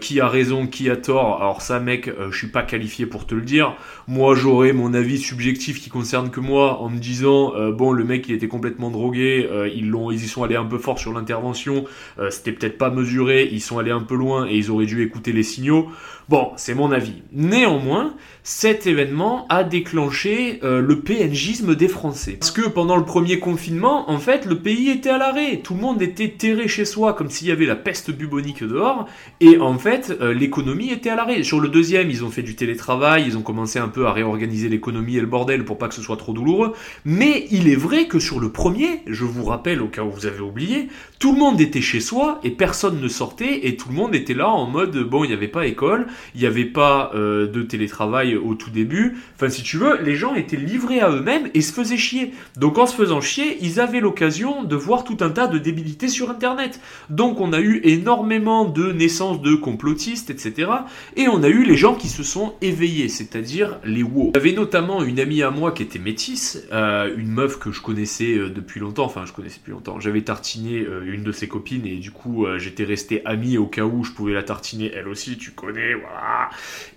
[0.00, 1.42] qui a raison, qui a tort?
[1.42, 3.74] Alors ça, mec, je suis pas qualifié pour te le dire.
[4.06, 8.26] Moi, j'aurais mon avis subjectif qui concerne que moi, en me disant, bon, le mec,
[8.28, 9.46] il était complètement drogué.
[9.74, 11.84] ils l'ont, ils y sont allés un peu fort sur l'intervention.
[12.30, 13.48] c'était peut-être pas mesuré.
[13.52, 15.90] Ils sont allés un peu loin et ils auraient dû écouter les signaux.
[16.28, 17.22] Bon, c'est mon avis.
[17.32, 22.36] Néanmoins, cet événement a déclenché euh, le PNJisme des Français.
[22.40, 25.60] Parce que pendant le premier confinement, en fait, le pays était à l'arrêt.
[25.62, 29.06] Tout le monde était terré chez soi comme s'il y avait la peste bubonique dehors.
[29.40, 31.44] Et en fait, euh, l'économie était à l'arrêt.
[31.44, 34.68] Sur le deuxième, ils ont fait du télétravail, ils ont commencé un peu à réorganiser
[34.68, 36.72] l'économie et le bordel pour pas que ce soit trop douloureux.
[37.04, 40.26] Mais il est vrai que sur le premier, je vous rappelle au cas où vous
[40.26, 40.88] avez oublié,
[41.20, 44.34] tout le monde était chez soi et personne ne sortait et tout le monde était
[44.34, 47.62] là en mode bon, il n'y avait pas école, il n'y avait pas euh, de
[47.62, 49.16] télétravail au tout début.
[49.34, 52.32] Enfin, si tu veux, les gens étaient livrés à eux-mêmes et se faisaient chier.
[52.56, 56.08] Donc, en se faisant chier, ils avaient l'occasion de voir tout un tas de débilités
[56.08, 56.80] sur Internet.
[57.10, 60.70] Donc, on a eu énormément de naissances de complotistes, etc.
[61.16, 64.32] Et on a eu les gens qui se sont éveillés, c'est-à-dire les WoW.
[64.34, 68.36] J'avais notamment une amie à moi qui était métisse, euh, une meuf que je connaissais
[68.36, 70.00] euh, depuis longtemps, enfin, je connaissais depuis longtemps.
[70.00, 73.84] J'avais tartiné euh, une de ses copines et du coup, j'étais resté ami au cas
[73.84, 76.50] où je pouvais la tartiner elle aussi, tu connais, voilà.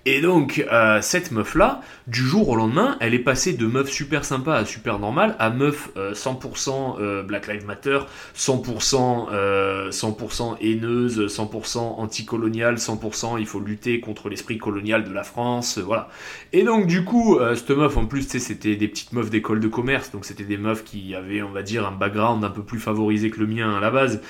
[0.06, 0.66] Et donc,
[1.02, 5.00] cette meuf-là, du jour au lendemain, elle est passée de meuf super sympa à super
[5.00, 8.00] normale à meuf 100% euh, euh, Black Lives Matter,
[8.36, 15.24] 100%, 100% euh, haineuse, 100% anticoloniale, 100% il faut lutter contre l'esprit colonial de la
[15.24, 16.10] France, voilà.
[16.54, 20.12] Et donc du coup, cette meuf en plus, c'était des petites meufs d'école de commerce,
[20.12, 23.30] donc c'était des meufs qui avaient, on va dire, un background un peu plus favorisé
[23.30, 24.22] que le mien à la base,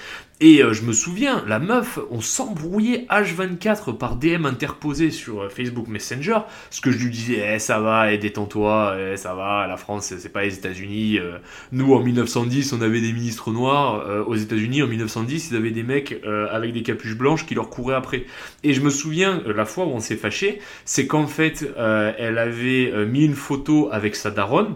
[0.42, 5.50] et euh, je me souviens, la meuf, on s'embrouillait H24 par DM interposé sur euh,
[5.50, 6.40] Facebook Messenger,
[6.72, 10.14] ce que je lui disais, eh, ça va, eh, détends-toi, eh, ça va, la France,
[10.18, 11.20] c'est pas les États-Unis.
[11.20, 11.38] Euh.
[11.72, 14.28] nous, en 1910, on avait des ministres noirs.
[14.28, 16.22] aux États-Unis, en 1910, ils avaient des mecs
[16.52, 18.26] avec des capuches blanches qui leur couraient après.
[18.64, 23.06] Et je me souviens, la fois où on s'est fâché, c'est qu'en fait, elle avait
[23.06, 24.76] mis une photo avec sa daronne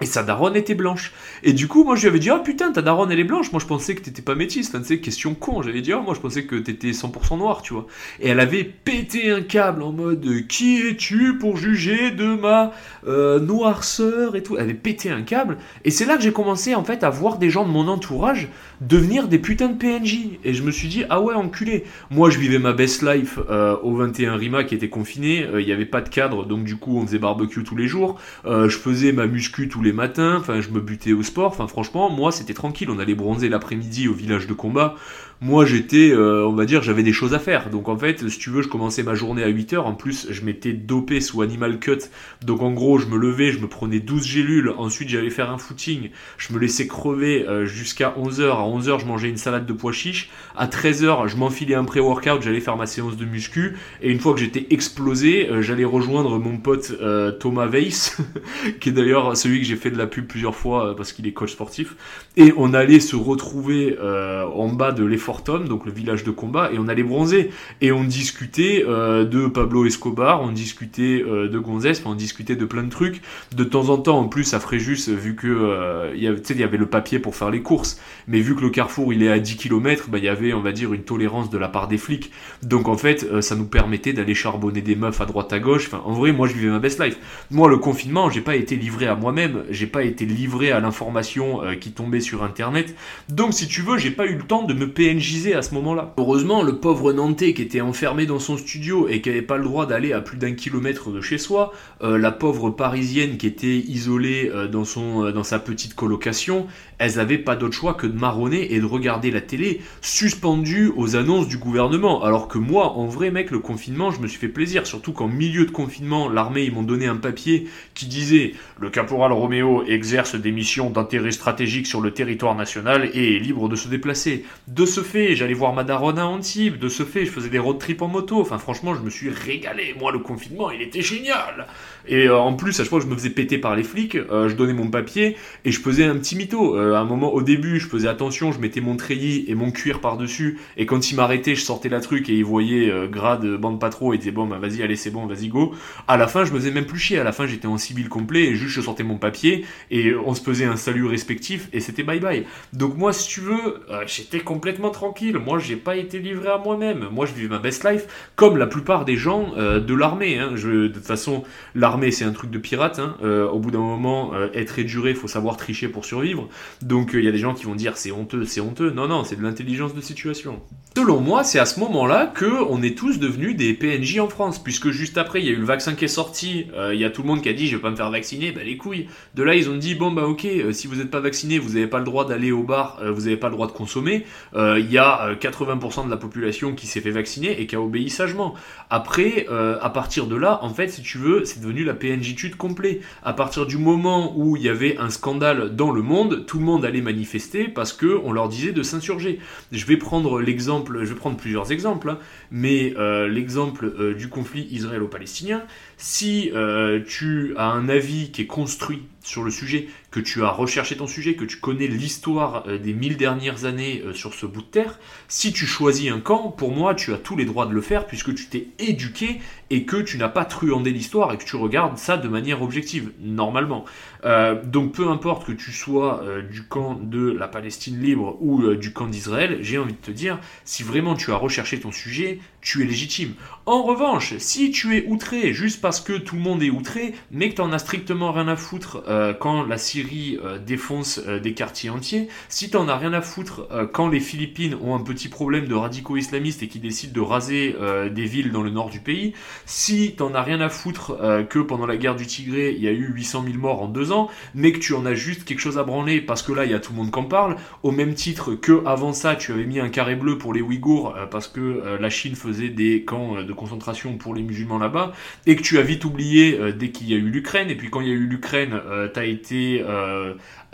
[0.00, 1.12] et sa daronne était blanche.
[1.44, 3.52] Et du coup, moi, je lui avais dit, oh putain, ta daronne, elle est blanche.
[3.52, 4.70] Moi, je pensais que t'étais pas métisse.
[4.74, 5.62] Enfin, tu question con.
[5.62, 7.86] J'avais dit, oh, moi, je pensais que t'étais 100% noir, tu vois.
[8.18, 12.72] Et elle avait pété un câble en mode, qui es-tu pour juger de ma
[13.06, 14.56] euh, noirceur et tout.
[14.56, 15.58] Elle avait pété un câble.
[15.84, 18.48] Et c'est là que j'ai commencé, en fait, à voir des gens de mon entourage
[18.80, 20.38] devenir des putains de PNJ.
[20.42, 21.84] Et je me suis dit, ah ouais, enculé.
[22.10, 25.44] Moi, je vivais ma best life euh, au 21 Rima qui était confiné.
[25.44, 27.86] Euh, il n'y avait pas de cadre, donc du coup, on faisait barbecue tous les
[27.86, 28.18] jours.
[28.44, 32.10] je faisais ma muscu tous les matins, enfin je me butais au sport, enfin franchement
[32.10, 34.96] moi c'était tranquille, on allait bronzer l'après-midi au village de combat,
[35.40, 37.70] moi j'étais, euh, on va dire, j'avais des choses à faire.
[37.70, 39.78] Donc en fait, si tu veux, je commençais ma journée à 8h.
[39.78, 41.98] En plus, je m'étais dopé sous Animal Cut.
[42.44, 44.72] Donc en gros, je me levais, je me prenais 12 gélules.
[44.78, 46.10] Ensuite, j'allais faire un footing.
[46.38, 48.50] Je me laissais crever euh, jusqu'à 11h.
[48.50, 50.30] À 11h, je mangeais une salade de pois chiches.
[50.56, 52.42] À 13h, je m'enfilais un pré-workout.
[52.42, 53.76] J'allais faire ma séance de muscu.
[54.02, 56.92] Et une fois que j'étais explosé, euh, j'allais rejoindre mon pote
[57.40, 58.18] Thomas Weiss,
[58.80, 61.32] qui est d'ailleurs celui que j'ai fait de la pub plusieurs fois parce qu'il est
[61.32, 61.96] coach sportif.
[62.36, 65.23] Et on allait se retrouver en bas de l'effort
[65.66, 67.50] donc le village de combat, et on allait bronzer.
[67.80, 72.64] Et on discutait euh, de Pablo Escobar, on discutait euh, de Gonzès, on discutait de
[72.64, 73.20] plein de trucs.
[73.54, 76.86] De temps en temps, en plus, à Fréjus, vu que euh, il y, avait le
[76.86, 80.08] papier pour faire les courses, mais vu que le carrefour il est à 10 km,
[80.08, 82.30] bah, il y avait, on va dire, une tolérance de la part des flics.
[82.62, 85.86] Donc en fait, ça nous permettait d'aller charbonner des meufs à droite à gauche.
[85.86, 87.16] Enfin, en vrai, moi je vivais ma best life.
[87.50, 91.60] Moi, le confinement, j'ai pas été livré à moi-même, j'ai pas été livré à l'information
[91.80, 92.94] qui tombait sur internet.
[93.28, 96.14] Donc si tu veux, j'ai pas eu le temps de me PNG à ce moment-là.
[96.18, 99.64] Heureusement, le pauvre Nantais qui était enfermé dans son studio et qui n'avait pas le
[99.64, 101.72] droit d'aller à plus d'un kilomètre de chez soi,
[102.02, 106.66] euh, la pauvre parisienne qui était isolée euh, dans, son, euh, dans sa petite colocation,
[106.98, 111.16] elles n'avaient pas d'autre choix que de marronner et de regarder la télé suspendue aux
[111.16, 112.24] annonces du gouvernement.
[112.24, 114.86] Alors que moi, en vrai, mec, le confinement, je me suis fait plaisir.
[114.86, 119.32] Surtout qu'en milieu de confinement, l'armée, ils m'ont donné un papier qui disait le caporal
[119.32, 123.88] Roméo exerce des missions d'intérêt stratégique sur le territoire national et est libre de se
[123.88, 124.44] déplacer.
[124.68, 126.78] De ce fait, j'allais voir Madarona à Antibes.
[126.78, 128.40] De ce fait, je faisais des road trips en moto.
[128.40, 129.94] Enfin, franchement, je me suis régalé.
[129.98, 131.68] Moi, le confinement, il était génial.
[132.06, 134.16] Et euh, en plus, à chaque fois que je me faisais péter par les flics,
[134.16, 136.76] euh, je donnais mon papier et je faisais un petit mytho.
[136.76, 139.70] Euh, à un moment, au début, je faisais attention, je mettais mon treillis et mon
[139.70, 140.58] cuir par-dessus.
[140.76, 144.12] Et quand il m'arrêtait, je sortais la truc et il voyait grade bande pas trop
[144.12, 145.74] et disait bon, bah vas-y, allez, c'est bon, vas-y, go.
[146.08, 147.18] À la fin, je me faisais même plus chier.
[147.18, 150.34] À la fin, j'étais en civil complet et juste je sortais mon papier et on
[150.34, 152.44] se faisait un salut respectif et c'était bye bye.
[152.72, 155.36] Donc moi, si tu veux, j'étais complètement tranquille.
[155.38, 157.08] Moi, j'ai pas été livré à moi-même.
[157.12, 160.38] Moi, je vivais ma best life comme la plupart des gens de l'armée.
[160.38, 160.52] Hein.
[160.52, 162.98] de toute façon, l'armée c'est un truc de pirate.
[162.98, 163.16] Hein.
[163.22, 166.48] Euh, au bout d'un moment, euh, être éduré, il faut savoir tricher pour survivre.
[166.82, 168.90] Donc il euh, y a des gens qui vont dire c'est honteux, c'est honteux.
[168.90, 170.60] Non, non, c'est de l'intelligence de situation.
[170.96, 174.62] Selon moi, c'est à ce moment-là que on est tous devenus des PNJ en France,
[174.62, 176.66] puisque juste après, il y a eu le vaccin qui est sorti.
[176.92, 178.52] Il y a tout le monde qui a dit je vais pas me faire vacciner.
[178.52, 179.08] Bah les couilles.
[179.34, 181.86] De là, ils ont dit bon bah ok, si vous n'êtes pas vacciné, vous n'avez
[181.86, 184.24] pas le droit d'aller au bar, vous n'avez pas le droit de consommer.
[184.54, 188.10] Il y a 80% de la population qui s'est fait vacciner et qui a obéi
[188.10, 188.54] sagement.
[188.90, 193.00] Après, à partir de là, en fait, si tu veux, c'est devenu la PNJtude complet.
[193.22, 196.64] À partir du moment où il y avait un scandale dans le monde, tout le
[196.64, 199.38] monde allait manifester parce que on leur disait de s'insurger.
[199.72, 202.18] Je vais prendre l'exemple, je vais prendre plusieurs exemples, hein,
[202.50, 205.62] mais euh, l'exemple euh, du conflit israélo-palestinien,
[205.96, 210.50] si euh, tu as un avis qui est construit sur le sujet, que tu as
[210.50, 214.66] recherché ton sujet, que tu connais l'histoire des mille dernières années sur ce bout de
[214.66, 217.80] terre, si tu choisis un camp, pour moi, tu as tous les droits de le
[217.80, 221.56] faire puisque tu t'es éduqué et que tu n'as pas truandé l'histoire et que tu
[221.56, 223.84] regardes ça de manière objective, normalement.
[224.24, 228.62] Euh, donc peu importe que tu sois euh, du camp de la Palestine libre ou
[228.62, 231.92] euh, du camp d'Israël, j'ai envie de te dire, si vraiment tu as recherché ton
[231.92, 233.34] sujet, tu es légitime.
[233.66, 237.50] En revanche, si tu es outré juste parce que tout le monde est outré, mais
[237.50, 239.04] que tu en as strictement rien à foutre
[239.38, 244.08] quand la Syrie défonce des quartiers entiers, si tu en as rien à foutre quand
[244.08, 247.76] les Philippines ont un petit problème de radicaux islamistes et qui décident de raser
[248.10, 249.34] des villes dans le nord du pays,
[249.66, 251.18] si tu en as rien à foutre
[251.50, 254.12] que pendant la guerre du Tigré, il y a eu 800 000 morts en deux
[254.12, 254.13] ans,
[254.54, 256.74] mais que tu en as juste quelque chose à branler parce que là il y
[256.74, 259.64] a tout le monde qui en parle, au même titre que avant ça tu avais
[259.64, 263.04] mis un carré bleu pour les Ouïghours euh, parce que euh, la Chine faisait des
[263.04, 265.12] camps euh, de concentration pour les musulmans là-bas,
[265.46, 268.00] et que tu as vite oublié dès qu'il y a eu l'Ukraine, et puis quand
[268.00, 268.80] il y a eu l'Ukraine,
[269.12, 269.84] tu as été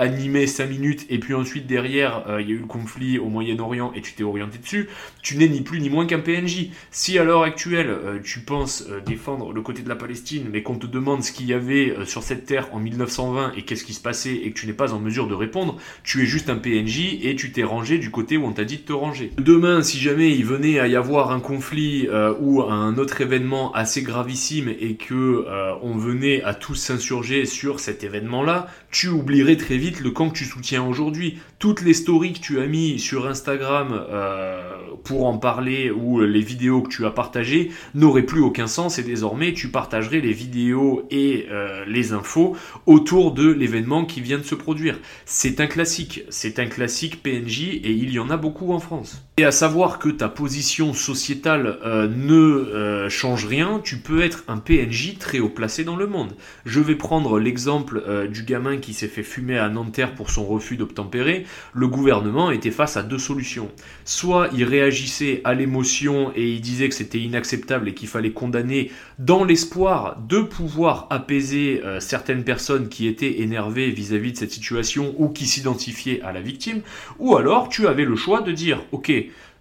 [0.00, 3.28] animé 5 minutes et puis ensuite derrière euh, il y a eu le conflit au
[3.28, 4.88] Moyen-Orient et tu t'es orienté dessus,
[5.22, 6.70] tu n'es ni plus ni moins qu'un PNJ.
[6.90, 10.62] Si à l'heure actuelle euh, tu penses euh, défendre le côté de la Palestine mais
[10.62, 13.92] qu'on te demande ce qu'il y avait sur cette terre en 1920 et qu'est-ce qui
[13.92, 16.56] se passait et que tu n'es pas en mesure de répondre, tu es juste un
[16.56, 19.32] PNJ et tu t'es rangé du côté où on t'a dit de te ranger.
[19.36, 22.08] Demain si jamais il venait à y avoir un conflit
[22.40, 25.44] ou un autre événement assez gravissime et que
[25.82, 30.30] on venait à tous s'insurger sur cet événement là, tu oublierais très vite le camp
[30.30, 31.38] que tu soutiens aujourd'hui.
[31.58, 34.72] Toutes les stories que tu as mis sur Instagram euh,
[35.02, 39.02] pour en parler ou les vidéos que tu as partagées n'auraient plus aucun sens et
[39.02, 44.44] désormais tu partagerais les vidéos et euh, les infos autour de l'événement qui vient de
[44.44, 44.98] se produire.
[45.24, 49.24] C'est un classique, c'est un classique PNJ et il y en a beaucoup en France.
[49.38, 54.58] Et à savoir que ta position sociétale euh, ne change rien, tu peux être un
[54.58, 56.34] PNJ très haut placé dans le monde.
[56.64, 59.68] Je vais prendre l'exemple du gamin qui s'est fait fumer à
[60.16, 63.70] Pour son refus d'obtempérer, le gouvernement était face à deux solutions.
[64.04, 68.90] Soit il réagissait à l'émotion et il disait que c'était inacceptable et qu'il fallait condamner
[69.18, 75.14] dans l'espoir de pouvoir apaiser euh, certaines personnes qui étaient énervées vis-à-vis de cette situation
[75.18, 76.82] ou qui s'identifiaient à la victime.
[77.18, 79.12] Ou alors tu avais le choix de dire, ok,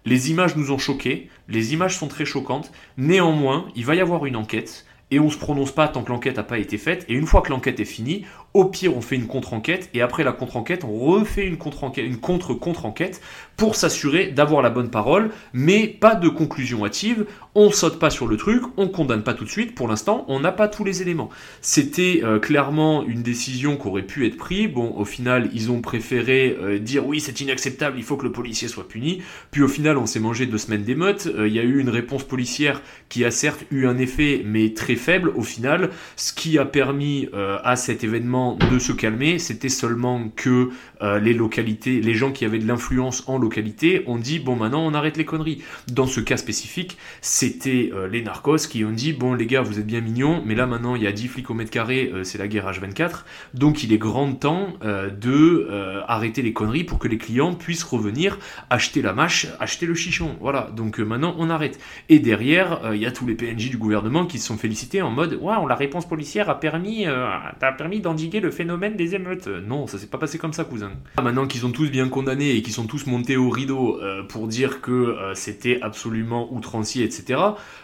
[0.04, 4.24] les images nous ont choqués, les images sont très choquantes, néanmoins, il va y avoir
[4.26, 7.04] une enquête, et on se prononce pas tant que l'enquête n'a pas été faite.
[7.08, 10.24] Et une fois que l'enquête est finie, au pire, on fait une contre-enquête et après
[10.24, 13.20] la contre-enquête, on refait une contre-enquête, une contre-contre-enquête
[13.56, 17.26] pour s'assurer d'avoir la bonne parole, mais pas de conclusion hâtive.
[17.54, 19.74] On saute pas sur le truc, on condamne pas tout de suite.
[19.74, 21.28] Pour l'instant, on n'a pas tous les éléments.
[21.60, 24.70] C'était euh, clairement une décision qui aurait pu être prise.
[24.70, 28.32] Bon, au final, ils ont préféré euh, dire oui, c'est inacceptable, il faut que le
[28.32, 29.22] policier soit puni.
[29.50, 31.26] Puis au final, on s'est mangé deux semaines d'émeute.
[31.26, 34.72] Euh, il y a eu une réponse policière qui a certes eu un effet, mais
[34.72, 38.39] très faible au final, ce qui a permis à cet événement
[38.70, 40.70] de se calmer, c'était seulement que
[41.02, 44.84] euh, les localités, les gens qui avaient de l'influence en localité ont dit bon maintenant
[44.84, 45.62] on arrête les conneries.
[45.88, 49.78] Dans ce cas spécifique, c'était euh, les narcos qui ont dit bon les gars vous
[49.78, 52.24] êtes bien mignons, mais là maintenant il y a 10 flics au mètre carré, euh,
[52.24, 53.24] c'est la guerre H24,
[53.54, 55.68] donc il est grand temps de
[56.06, 58.38] arrêter les conneries pour que les clients puissent revenir
[58.70, 60.36] acheter la mâche, acheter le chichon.
[60.40, 61.78] Voilà, donc maintenant on arrête.
[62.08, 65.10] Et derrière, il y a tous les PNJ du gouvernement qui se sont félicités en
[65.10, 69.48] mode waouh la réponse policière a permis, a permis d'endiguer le phénomène des émeutes.
[69.48, 70.92] Non, ça s'est pas passé comme ça, cousin.
[71.16, 74.22] Ah, maintenant qu'ils sont tous bien condamnés et qu'ils sont tous montés au rideau euh,
[74.22, 77.40] pour dire que euh, c'était absolument outrancier, etc.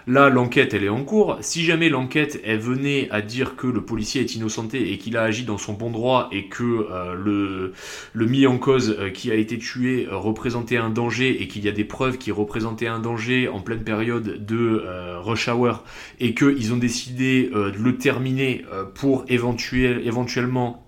[0.07, 1.39] Là, l'enquête, elle est en cours.
[1.41, 5.23] Si jamais l'enquête, elle venait à dire que le policier est innocenté et qu'il a
[5.23, 7.73] agi dans son bon droit et que euh, le,
[8.13, 11.73] le mis en cause qui a été tué représentait un danger et qu'il y a
[11.73, 14.85] des preuves qui représentaient un danger en pleine période de
[15.23, 15.85] rush hour
[16.21, 19.97] et qu'ils ont décidé de le terminer pour éventuellement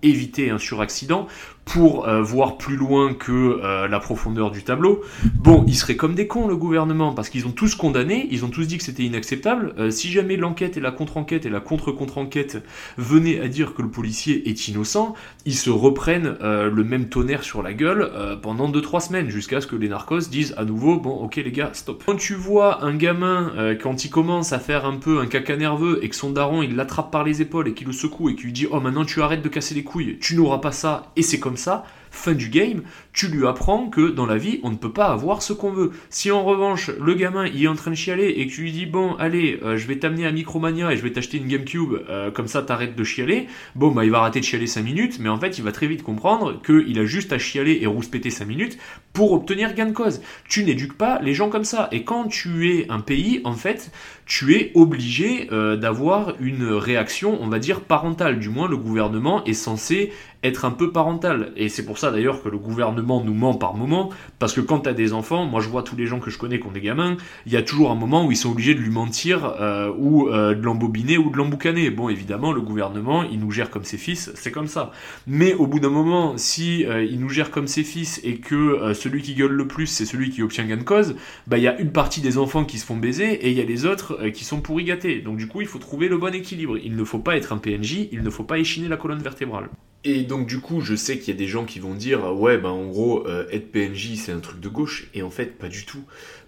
[0.03, 1.27] éviter un suraccident
[1.69, 5.01] pour euh, voir plus loin que euh, la profondeur du tableau.
[5.35, 8.49] Bon, ils seraient comme des cons le gouvernement parce qu'ils ont tous condamné, ils ont
[8.49, 9.75] tous dit que c'était inacceptable.
[9.77, 12.63] Euh, si jamais l'enquête et la contre-enquête et la contre-contre-enquête
[12.97, 15.13] venaient à dire que le policier est innocent,
[15.45, 18.09] ils se reprennent le même tonnerre sur la gueule
[18.41, 21.69] pendant 2-3 semaines jusqu'à ce que les narcos disent à nouveau bon ok les gars
[21.73, 22.03] stop.
[22.05, 23.51] Quand tu vois un gamin
[23.81, 26.75] quand il commence à faire un peu un caca nerveux et que son daron il
[26.75, 29.21] l'attrape par les épaules et qu'il le secoue et qu'il lui dit oh maintenant tu
[29.21, 32.49] arrêtes de casser les couilles, tu n'auras pas ça et c'est comme ça, fin du
[32.49, 32.81] game,
[33.13, 35.91] tu lui apprends que dans la vie, on ne peut pas avoir ce qu'on veut.
[36.09, 38.71] Si en revanche, le gamin, il est en train de chialer et que tu lui
[38.71, 41.93] dis, bon, allez, euh, je vais t'amener à Micromania et je vais t'acheter une GameCube,
[42.09, 45.19] euh, comme ça t'arrêtes de chialer, bon, bah, il va arrêter de chialer 5 minutes,
[45.19, 48.29] mais en fait, il va très vite comprendre qu'il a juste à chialer et rouspéter
[48.29, 48.77] 5 minutes
[49.13, 50.21] pour obtenir gain de cause.
[50.47, 51.89] Tu n'éduques pas les gens comme ça.
[51.91, 53.91] Et quand tu es un pays, en fait,
[54.29, 58.39] tu es obligé euh, d'avoir une réaction, on va dire, parentale.
[58.39, 60.13] Du moins, le gouvernement est censé
[60.43, 61.51] être un peu parental.
[61.57, 64.81] Et c'est pour ça d'ailleurs que le gouvernement nous ment par moment, parce que quand
[64.81, 66.71] tu as des enfants, moi je vois tous les gens que je connais qui ont
[66.71, 69.53] des gamins, il y a toujours un moment où ils sont obligés de lui mentir,
[69.59, 71.89] euh, ou euh, de l'embobiner, ou de l'emboucaner.
[71.89, 74.91] Bon, évidemment, le gouvernement, il nous gère comme ses fils, c'est comme ça.
[75.27, 79.21] Mais au bout d'un moment, si il nous gère comme ses fils et que celui
[79.21, 81.15] qui gueule le plus, c'est celui qui obtient gain de cause,
[81.47, 83.61] bah il y a une partie des enfants qui se font baiser, et il y
[83.61, 85.19] a les autres euh, qui sont pourri gâtés.
[85.21, 86.77] Donc du coup, il faut trouver le bon équilibre.
[86.77, 89.69] Il ne faut pas être un PNJ, il ne faut pas échiner la colonne vertébrale.
[90.03, 92.57] Et donc du coup, je sais qu'il y a des gens qui vont dire ouais
[92.57, 95.67] ben en gros euh, être PNJ c'est un truc de gauche et en fait pas
[95.67, 96.03] du tout.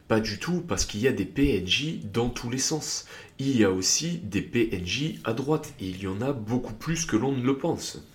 [0.08, 3.08] Pas du tout parce qu'il y a des PNJ dans tous les sens.
[3.40, 7.06] Il y a aussi des PNJ à droite et il y en a beaucoup plus
[7.06, 8.06] que l'on ne le pense.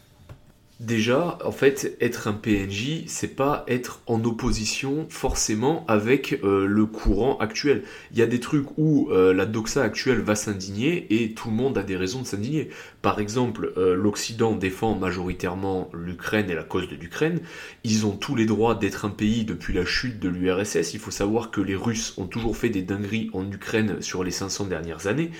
[0.78, 6.84] Déjà, en fait, être un PNJ, c'est pas être en opposition forcément avec euh, le
[6.84, 7.82] courant actuel.
[8.12, 11.56] Il y a des trucs où euh, la doxa actuelle va s'indigner et tout le
[11.56, 12.68] monde a des raisons de s'indigner.
[13.00, 17.40] Par exemple, euh, l'Occident défend majoritairement l'Ukraine et la cause de l'Ukraine.
[17.82, 20.92] Ils ont tous les droits d'être un pays depuis la chute de l'URSS.
[20.92, 24.30] Il faut savoir que les Russes ont toujours fait des dingueries en Ukraine sur les
[24.30, 25.30] 500 dernières années,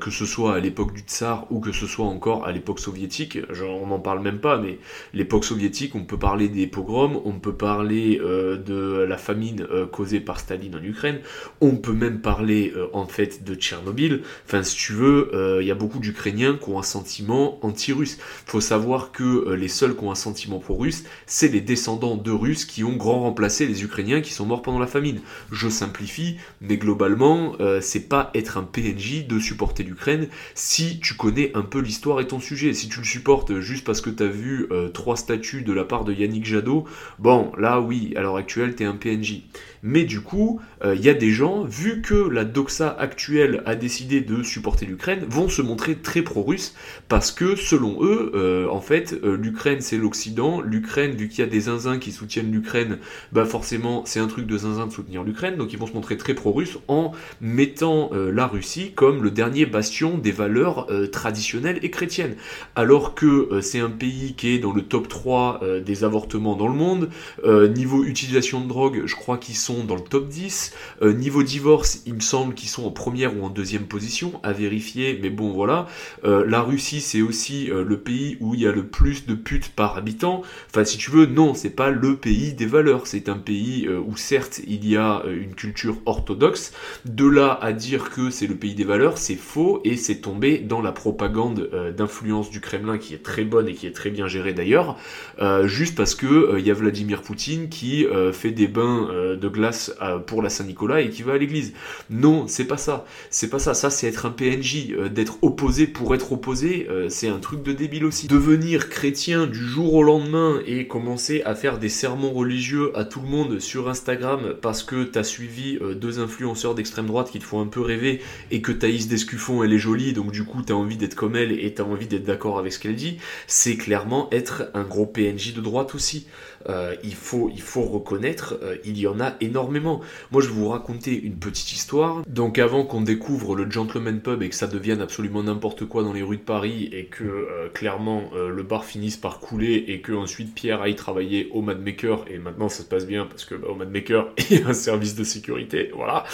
[0.00, 3.38] que ce soit à l'époque du Tsar ou que ce soit encore à l'époque soviétique.
[3.60, 4.77] on n'en parle même pas, mais
[5.14, 9.86] l'époque soviétique, on peut parler des pogroms, on peut parler euh, de la famine euh,
[9.86, 11.20] causée par Staline en Ukraine,
[11.60, 14.22] on peut même parler euh, en fait de Tchernobyl.
[14.46, 18.18] Enfin, si tu veux, il y a beaucoup d'Ukrainiens qui ont un sentiment anti-russe.
[18.46, 22.64] Faut savoir que les seuls qui ont un sentiment pro-russe, c'est les descendants de Russes
[22.64, 25.20] qui ont grand remplacé les Ukrainiens qui sont morts pendant la famine.
[25.52, 31.52] Je simplifie, mais globalement, c'est pas être un PNJ de supporter l'Ukraine si tu connais
[31.54, 32.72] un peu l'histoire et ton sujet.
[32.72, 35.84] Si tu le supportes juste parce que tu as vu euh, trois statuts de la
[35.84, 36.84] part de Yannick Jadot,
[37.18, 39.42] bon, là oui, à l'heure actuelle, t'es un PNJ.
[39.82, 43.74] Mais du coup, il euh, y a des gens, vu que la doxa actuelle a
[43.74, 46.74] décidé de supporter l'Ukraine, vont se montrer très pro-russes,
[47.08, 51.50] parce que selon eux, euh, en fait, l'Ukraine c'est l'Occident, l'Ukraine, vu qu'il y a
[51.50, 52.98] des zinzins qui soutiennent l'Ukraine,
[53.32, 56.16] bah forcément c'est un truc de zinzin de soutenir l'Ukraine, donc ils vont se montrer
[56.16, 62.36] très pro-russes en mettant la Russie comme le dernier bastion des valeurs traditionnelles et chrétiennes.
[62.74, 66.68] Alors que c'est un pays qui est dans le top 3 euh, des avortements dans
[66.68, 67.10] le monde.
[67.44, 70.74] Euh, niveau utilisation de drogue, je crois qu'ils sont dans le top 10.
[71.02, 74.52] Euh, niveau divorce, il me semble qu'ils sont en première ou en deuxième position, à
[74.52, 75.86] vérifier, mais bon voilà.
[76.24, 79.96] la Russie, c'est aussi le pays où il y a le plus de putes par
[79.96, 80.42] habitant.
[80.70, 83.06] Enfin, si tu veux, non, c'est pas le pays des valeurs.
[83.06, 86.72] C'est un pays où certes il y a une culture orthodoxe.
[87.04, 90.58] De là à dire que c'est le pays des valeurs, c'est faux et c'est tombé
[90.58, 94.26] dans la propagande d'influence du Kremlin qui est très bonne et qui est très bien
[94.26, 94.96] gérée d'ailleurs,
[95.40, 99.08] euh, juste parce que il euh, y a Vladimir Poutine qui euh, fait des bains
[99.40, 99.92] de glace
[100.26, 101.72] pour la Saint-Nicolas et qui va à l'église.
[102.10, 103.04] Non, c'est pas ça.
[103.30, 103.74] C'est pas ça.
[103.74, 104.88] Ça, c'est être un PNJ.
[105.12, 108.26] D'être opposé pour être opposé, c'est un truc de débile aussi.
[108.26, 113.20] Devenir chrétien du jour au lendemain et commencer à faire des sermons religieux à tout
[113.20, 117.60] le monde sur Instagram parce que t'as suivi deux influenceurs d'extrême droite qui te font
[117.60, 120.96] un peu rêver et que Thaïs Descuffon elle est jolie donc du coup t'as envie
[120.96, 124.70] d'être comme elle et t'as envie d'être d'accord avec ce qu'elle dit, c'est clairement être
[124.74, 126.26] un gros PNJ de droite aussi.
[126.68, 130.00] Euh, il, faut, il faut reconnaître, euh, il y en a énormément.
[130.32, 132.22] Moi, je vais vous raconter une petite histoire.
[132.26, 136.12] Donc, avant qu'on découvre le Gentleman Pub et que ça devienne absolument n'importe quoi dans
[136.12, 140.12] les rues de Paris et que euh, clairement le bar finisse par couler et que
[140.12, 143.68] ensuite Pierre aille travailler au Madmaker et maintenant ça se passe bien parce que bah,
[143.70, 146.24] au Madmaker il y a un service de sécurité, voilà.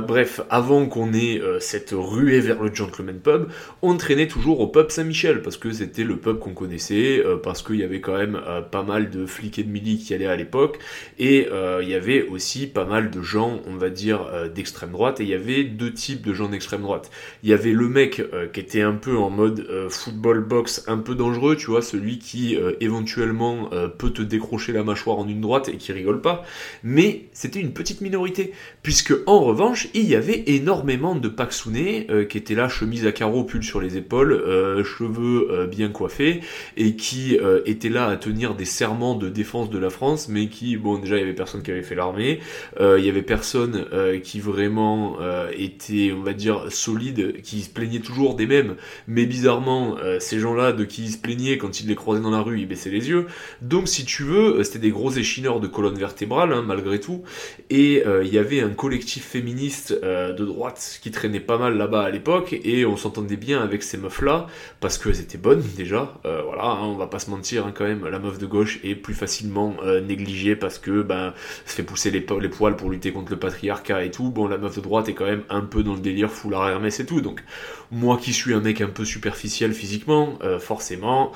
[0.00, 3.48] bref, avant qu'on ait cette ruée vers le Gentleman Pub,
[3.82, 7.76] on traînait toujours au pub Saint-Michel parce que c'était le pub qu'on connaissait, parce qu'il
[7.76, 8.40] y avait quand même
[8.70, 10.78] pas mal de flics et de mili qui allaient à l'époque,
[11.18, 14.92] et euh, il y avait aussi pas mal de gens, on va dire, euh, d'extrême
[14.92, 17.10] droite, et il y avait deux types de gens d'extrême droite.
[17.42, 20.98] Il y avait le mec euh, qui était un peu en mode football box, un
[20.98, 25.68] peu dangereux, tu vois, celui qui éventuellement peut te décrocher la mâchoire en une droite
[25.68, 26.44] et qui rigole pas,
[26.82, 28.52] mais c'était une petite minorité,
[28.82, 33.44] puisque en revanche, il y avait énormément de Paxouné qui étaient là, chemise à carreaux,
[33.44, 34.42] pull sur les épaules,
[34.84, 36.40] cheveux bien coiffés,
[36.76, 40.76] et qui étaient là à tenir des serments de défense de la France, mais qui,
[40.76, 42.40] bon, déjà, il y avait personne qui avait fait l'armée,
[42.80, 47.60] euh, il y avait personne euh, qui vraiment euh, était, on va dire, solide, qui
[47.60, 51.88] se plaignait toujours des mêmes, mais bizarrement, ces gens-là, de qui se plaignaient quand ils
[51.88, 53.26] les croisaient dans la rue, ils baissaient les yeux.
[53.60, 57.22] Donc, si tu veux, c'était des gros échineurs de colonne vertébrale, hein, malgré tout,
[57.70, 62.10] et il y avait un collectif féministe de droite qui traînait pas mal là-bas à
[62.10, 64.46] l'époque, et on s'entendait bien avec ces meufs-là,
[64.80, 68.06] parce qu'elles étaient bonnes, déjà, voilà, hein, on va pas se mentir, hein, quand même,
[68.06, 71.34] la meuf de gauche est plus facilement euh, négligé parce que ben
[71.64, 74.30] ça fait pousser les, les, poils pour lutter contre le patriarcat et tout.
[74.30, 76.98] Bon, la meuf de droite est quand même un peu dans le délire foulard Hermès
[77.00, 77.20] et tout.
[77.20, 77.42] Donc,
[77.90, 81.32] moi qui suis un mec un peu superficiel physiquement, euh, forcément,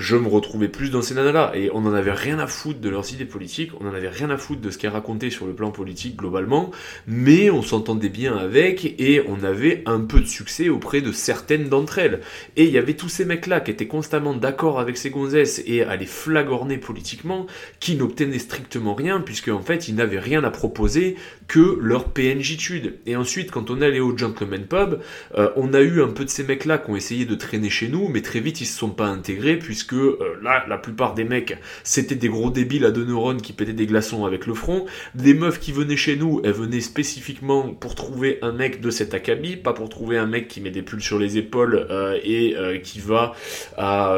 [0.00, 1.52] je me retrouvais plus dans ces nanas-là.
[1.54, 4.30] Et on en avait rien à foutre de leurs idées politiques, on en avait rien
[4.30, 6.70] à foutre de ce qu'elles racontaient sur le plan politique globalement,
[7.06, 11.68] mais on s'entendait bien avec et on avait un peu de succès auprès de certaines
[11.68, 12.20] d'entre elles.
[12.56, 15.82] Et il y avait tous ces mecs-là qui étaient constamment d'accord avec ces gonzesses et
[15.82, 17.46] à les flagorner politiquement,
[17.78, 22.94] qui n'obtenaient strictement rien, puisque en fait ils n'avaient rien à proposer que leur PNJtude.
[23.04, 25.00] Et ensuite, quand on allait au Gentleman Pub,
[25.36, 27.88] euh, on a eu un peu de ces mecs-là qui ont essayé de traîner chez
[27.88, 31.14] nous, mais très vite ils se sont pas intégrés, puisque que euh, là, la plupart
[31.14, 34.54] des mecs, c'était des gros débiles à deux neurones qui pétaient des glaçons avec le
[34.54, 34.86] front.
[35.16, 39.14] Des meufs qui venaient chez nous, elles venaient spécifiquement pour trouver un mec de cet
[39.14, 42.56] acabit, pas pour trouver un mec qui met des pulls sur les épaules euh, et
[42.56, 43.34] euh, qui va
[43.76, 44.16] à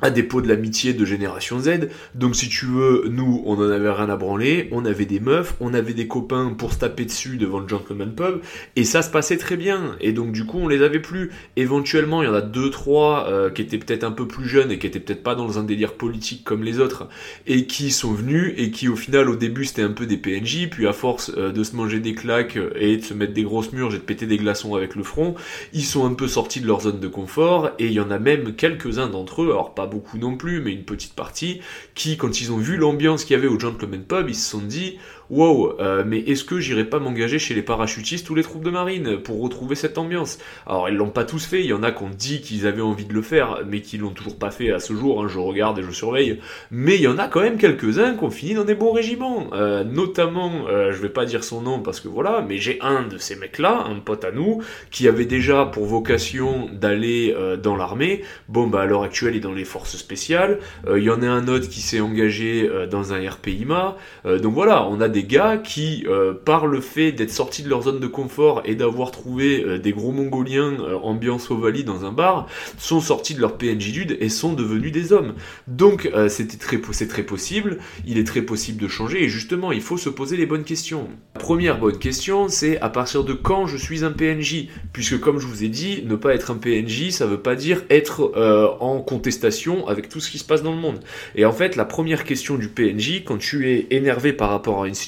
[0.00, 1.88] à dépôt de l'amitié de Génération Z.
[2.14, 5.54] Donc si tu veux, nous, on en avait rien à branler, on avait des meufs,
[5.60, 8.40] on avait des copains pour se taper dessus devant le Gentleman Pub,
[8.76, 9.96] et ça se passait très bien.
[10.00, 11.30] Et donc du coup, on les avait plus.
[11.56, 14.70] Éventuellement, il y en a deux, trois euh, qui étaient peut-être un peu plus jeunes
[14.70, 17.08] et qui étaient peut-être pas dans un délire politique comme les autres,
[17.46, 20.68] et qui sont venus et qui au final, au début, c'était un peu des PNJ,
[20.70, 23.72] puis à force euh, de se manger des claques et de se mettre des grosses
[23.72, 25.34] murs et de péter des glaçons avec le front,
[25.72, 28.18] ils sont un peu sortis de leur zone de confort, et il y en a
[28.18, 31.60] même quelques-uns d'entre eux, alors pas beaucoup non plus, mais une petite partie,
[31.94, 34.60] qui, quand ils ont vu l'ambiance qu'il y avait au Gentleman Pub, ils se sont
[34.60, 34.98] dit
[35.30, 38.70] wow, euh, mais est-ce que j'irai pas m'engager chez les parachutistes ou les troupes de
[38.70, 40.38] marine pour retrouver cette ambiance?
[40.66, 42.82] Alors ils l'ont pas tous fait, il y en a qui ont dit qu'ils avaient
[42.82, 45.38] envie de le faire, mais qui l'ont toujours pas fait à ce jour, hein, je
[45.38, 48.54] regarde et je surveille, mais il y en a quand même quelques-uns qui ont fini
[48.54, 52.08] dans des bons régiments, euh, notamment, euh, je vais pas dire son nom parce que
[52.08, 55.84] voilà, mais j'ai un de ces mecs-là, un pote à nous, qui avait déjà pour
[55.84, 60.58] vocation d'aller dans l'armée, bon bah à l'heure actuelle il est dans les forces spéciales,
[60.90, 65.00] il y en a un autre qui s'est engagé dans un RPIMA, donc voilà, on
[65.00, 68.62] a des gars qui, euh, par le fait d'être sortis de leur zone de confort
[68.64, 72.46] et d'avoir trouvé euh, des gros mongoliens euh, ambiance Ovalie dans un bar,
[72.78, 75.34] sont sortis de leur PNJ et sont devenus des hommes.
[75.66, 79.80] Donc c'était très, c'est très possible, il est très possible de changer et justement il
[79.80, 81.08] faut se poser les bonnes questions.
[81.34, 85.38] La première bonne question c'est à partir de quand je suis un PNJ Puisque comme
[85.38, 88.32] je vous ai dit, ne pas être un PNJ ça veut pas dire être
[88.80, 91.00] en contestation avec tout ce qui se passe dans le monde.
[91.34, 94.88] Et en fait la première question du PNJ quand tu es énervé par rapport à
[94.88, 95.07] une situation,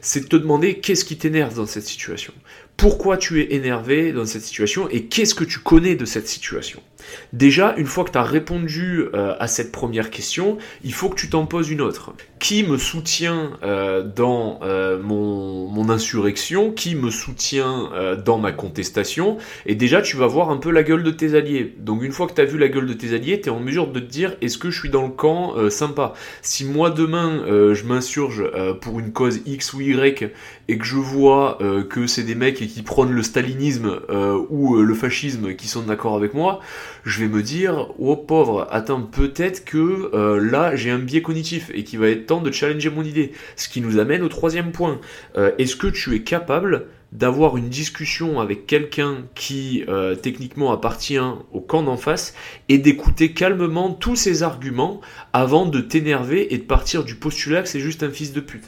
[0.00, 2.32] c'est de te demander qu'est-ce qui t'énerve dans cette situation.
[2.76, 6.82] Pourquoi tu es énervé dans cette situation et qu'est-ce que tu connais de cette situation.
[7.32, 11.14] Déjà, une fois que tu as répondu euh, à cette première question, il faut que
[11.14, 12.12] tu t'en poses une autre.
[12.38, 16.72] Qui me soutient euh, dans euh, mon, mon, insurrection?
[16.72, 17.90] Qui me soutient
[18.24, 19.38] dans ma contestation?
[19.66, 21.74] Et déjà, tu vas voir un peu la gueule de tes alliés.
[21.78, 23.60] Donc une fois que tu as vu la gueule de tes alliés, tu es en
[23.60, 26.14] mesure de te dire est-ce que je suis dans le camp sympa?
[26.42, 28.44] Si moi demain, je m'insurge
[28.80, 30.32] pour une cause X ou Y
[30.68, 34.00] et que je vois que c'est des mecs qui prônent le stalinisme
[34.50, 36.60] ou le fascisme qui sont d'accord avec moi,
[37.04, 41.70] je vais me dire, oh pauvre, attends, peut-être que euh, là j'ai un biais cognitif
[41.74, 43.32] et qu'il va être temps de challenger mon idée.
[43.56, 45.00] Ce qui nous amène au troisième point.
[45.36, 51.18] Euh, est-ce que tu es capable d'avoir une discussion avec quelqu'un qui euh, techniquement appartient
[51.52, 52.34] au camp d'en face
[52.70, 55.02] et d'écouter calmement tous ses arguments
[55.34, 58.64] avant de t'énerver et de partir du postulat que c'est juste un fils de pute?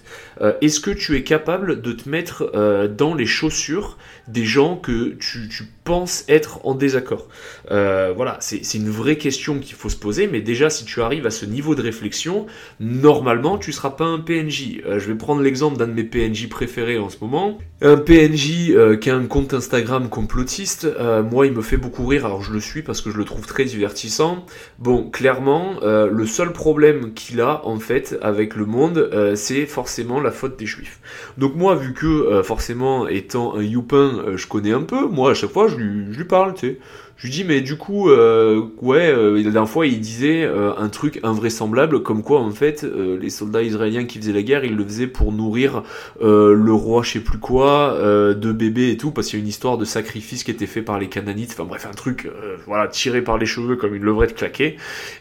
[0.60, 2.52] Est-ce que tu es capable de te mettre
[2.98, 3.96] dans les chaussures
[4.28, 7.28] des gens que tu, tu penses être en désaccord
[7.70, 11.30] Voilà, c'est une vraie question qu'il faut se poser, mais déjà si tu arrives à
[11.30, 12.46] ce niveau de réflexion,
[12.80, 14.82] normalement tu seras pas un PNJ.
[14.84, 17.58] je vais prendre l'exemple d'un de mes PNJ préférés en ce moment.
[17.82, 22.06] Un PNJ euh, qui a un compte Instagram complotiste, euh, moi il me fait beaucoup
[22.06, 24.46] rire, alors je le suis parce que je le trouve très divertissant.
[24.78, 30.20] Bon, clairement, euh, le seul problème qu'il a en fait avec le monde, c'est forcément
[30.20, 31.00] la faute des juifs.
[31.38, 35.52] Donc moi, vu que forcément étant un youpin, je connais un peu, moi à chaque
[35.52, 36.78] fois je je lui parle, tu sais.
[37.24, 40.72] Je lui dis, mais du coup, euh, ouais, euh, la dernière fois, il disait euh,
[40.76, 44.76] un truc invraisemblable, comme quoi, en fait, les soldats israéliens qui faisaient la guerre, ils
[44.76, 45.84] le faisaient pour nourrir
[46.20, 49.48] le roi, je sais plus quoi, de bébés et tout, parce qu'il y a une
[49.48, 52.30] histoire de sacrifice qui était fait par les Cananites, enfin bref, un truc,
[52.66, 54.76] voilà, tiré par les cheveux comme une levrette claquée.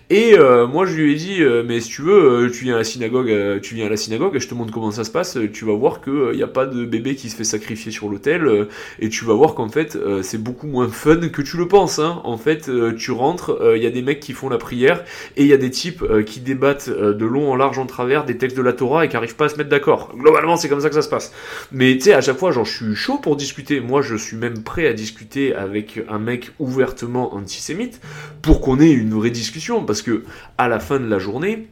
[0.10, 0.36] Et
[0.70, 3.76] moi, je lui ai dit, mais si tu veux, tu viens à la synagogue, tu
[3.76, 6.02] viens à la synagogue, et je te montre comment ça se passe, tu vas voir
[6.02, 8.68] qu'il n'y a pas de bébé qui se fait sacrifier sur l'autel,
[9.00, 11.93] et tu vas voir qu'en fait, c'est beaucoup moins fun que tu le penses.
[12.00, 12.22] Hein.
[12.24, 15.04] En fait, euh, tu rentres, il euh, y a des mecs qui font la prière
[15.38, 18.26] et il y a des types euh, qui débattent de long en large en travers
[18.26, 20.12] des textes de la Torah et qui arrivent pas à se mettre d'accord.
[20.16, 21.34] Globalement, c'est comme ça que ça se passe.
[21.72, 23.80] Mais tu sais, à chaque fois, genre, je suis chaud pour discuter.
[23.80, 28.02] Moi, je suis même prêt à discuter avec un mec ouvertement antisémite
[28.42, 30.24] pour qu'on ait une vraie discussion parce que
[30.58, 31.68] à la fin de la journée,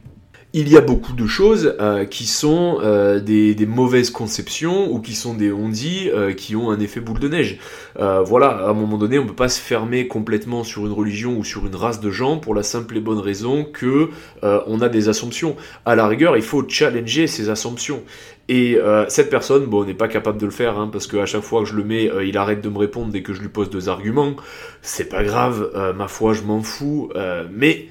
[0.54, 5.16] il y a beaucoup de choses euh, qui sont euh, des, mauvaises conceptions ou qui
[5.16, 7.58] sont des on-dit euh, qui ont un effet boule de neige.
[7.96, 11.38] voilà, à un moment donné, on ne peut pas se fermer complètement sur une religion
[11.38, 14.10] ou sur une race de gens pour la simple et bonne raison que
[14.42, 15.56] on a des assumptions.
[15.86, 18.04] À la rigueur, il faut challenger ces assumptions.
[18.50, 18.78] Et
[19.08, 21.70] cette personne, bon, n'est pas capable de le faire, hein, parce qu'à chaque fois que
[21.70, 24.36] je le mets, il arrête de me répondre dès que je lui pose deux arguments.
[24.82, 27.10] C'est pas grave, ma foi, je m'en fous.
[27.52, 27.88] mais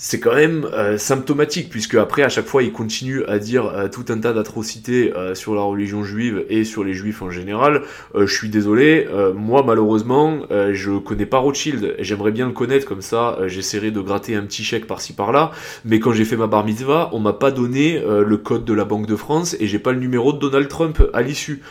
[0.00, 3.88] c'est quand même euh, symptomatique puisque après à chaque fois il continue à dire euh,
[3.88, 7.82] tout un tas d'atrocités euh, sur la religion juive et sur les juifs en général.
[8.14, 11.96] je suis désolé, moi malheureusement je connais pas Rothschild.
[11.98, 13.38] J'aimerais bien le connaître comme ça.
[13.46, 15.50] J'essaierai de gratter un petit chèque par-ci par-là.
[15.84, 18.84] Mais quand j'ai fait ma bar mitzvah, on m'a pas donné le code de la
[18.84, 21.62] Banque de France et j'ai pas le numéro de Donald Trump à l'issue.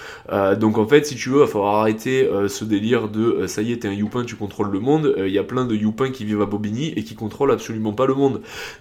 [0.60, 3.72] donc en fait si tu veux, il va falloir arrêter ce délire de ça y
[3.72, 5.16] est t'es un youpin, tu contrôles le monde.
[5.18, 8.06] Il y a plein de youpins qui vivent à Bobigny et qui contrôlent absolument pas
[8.06, 8.17] le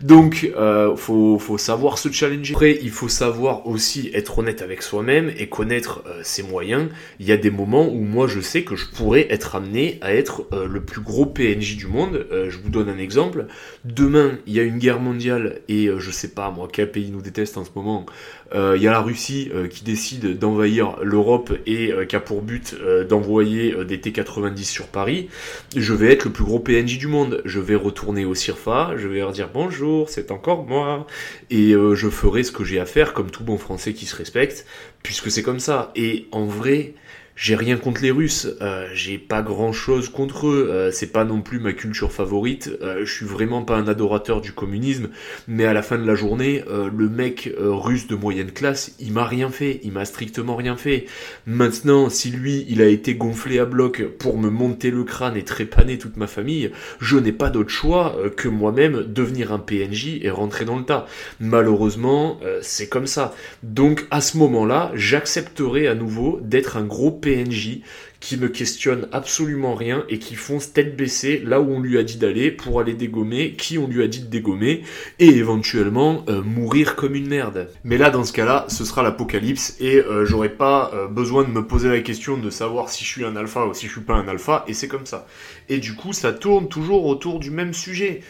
[0.01, 2.55] Donc, euh, faut, savoir se challenger.
[2.55, 6.89] Après, il faut savoir aussi être honnête avec soi-même et connaître euh, ses moyens.
[7.21, 10.15] Il y a des moments où moi, je sais que je pourrais être amené à
[10.15, 12.27] être euh, le plus gros PNJ du monde.
[12.31, 13.47] Je vous donne un exemple.
[13.85, 17.23] Demain, il y a une guerre mondiale et je sais pas, moi, quel pays nous
[17.23, 18.07] déteste en ce moment?
[18.55, 22.75] Il y a la Russie qui décide d'envahir l'Europe et qui a pour but
[23.09, 25.29] d'envoyer des T-90 sur Paris.
[25.77, 27.43] Je vais être le plus gros PNJ du monde.
[27.45, 31.07] Je vais retourner au CIRFA, je vais leur dire bonjour, c'est encore moi,
[31.51, 34.17] et euh, je ferai ce que j'ai à faire comme tout bon français qui se
[34.17, 34.67] respecte,
[35.03, 35.93] puisque c'est comme ça.
[35.97, 36.95] Et en vrai,
[37.37, 41.25] j'ai rien contre les Russes, euh, j'ai pas grand chose contre eux, euh, c'est pas
[41.25, 45.11] non plus ma culture favorite, euh, je suis vraiment pas un adorateur du communisme,
[45.47, 49.27] mais à la fin de la journée, le mec russe de moyenne classe, il m'a
[49.27, 51.05] rien fait, il m'a strictement rien fait.
[51.47, 55.43] Maintenant, si lui, il a été gonflé à bloc pour me monter le crâne et
[55.43, 56.71] trépaner toute ma famille,
[57.01, 61.07] je n'ai pas d'autre choix que moi-même devenir un PNJ et rentrer dans le tas.
[61.41, 63.35] Malheureusement, c'est comme ça.
[63.63, 67.83] Donc à ce moment-là, j'accepterai à nouveau d'être un gros PNJ
[68.27, 72.03] qui ne questionnent absolument rien et qui foncent tête baissée là où on lui a
[72.03, 74.83] dit d'aller pour aller dégommer qui on lui a dit de dégommer
[75.21, 77.69] et éventuellement euh, mourir comme une merde.
[77.85, 81.51] Mais là, dans ce cas-là, ce sera l'apocalypse et euh, j'aurai pas euh, besoin de
[81.51, 84.01] me poser la question de savoir si je suis un alpha ou si je suis
[84.01, 85.29] pas un alpha et c'est comme ça.
[85.69, 88.23] Et du coup, ça tourne toujours autour du même sujet.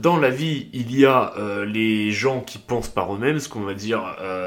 [0.00, 1.34] dans la vie, il y a
[1.64, 4.02] les gens qui pensent par eux-mêmes, ce qu'on va dire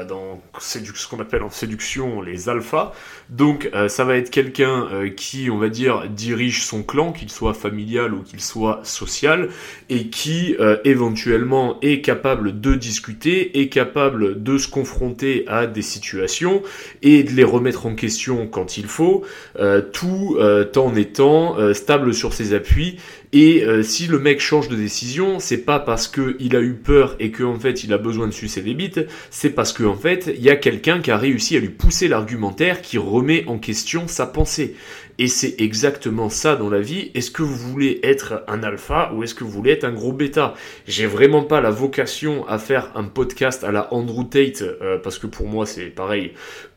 [0.06, 2.92] dans ce qu'on appelle en séduction les alphas.
[3.30, 7.54] Donc, ça va être quelqu'un euh, qui, on va dire, dirige son clan, qu'il soit
[7.54, 9.48] familial ou qu'il soit social,
[9.88, 15.82] et qui euh, éventuellement est capable de discuter, est capable de se confronter à des
[15.82, 16.62] situations
[17.02, 19.24] et de les remettre en question quand il faut,
[19.58, 20.36] euh, tout
[20.76, 22.98] en étant stable sur ses appuis
[23.34, 27.30] et si le mec change de décision, c'est pas parce qu'il a eu peur et
[27.30, 30.32] qu'en en fait il a besoin de sucer des bites, c'est parce qu'en en fait
[30.34, 34.06] il y a quelqu'un qui a réussi à lui pousser l'argumentaire qui remet en question
[34.06, 34.76] sa pensée.
[35.18, 37.12] Et c'est exactement ça dans la vie.
[37.14, 40.12] Est-ce que vous voulez être un alpha ou est-ce que vous voulez être un gros
[40.12, 40.54] bêta?
[40.88, 45.18] J'ai vraiment pas la vocation à faire un podcast à la Andrew Tate, euh, parce
[45.18, 46.32] que pour moi c'est pareil.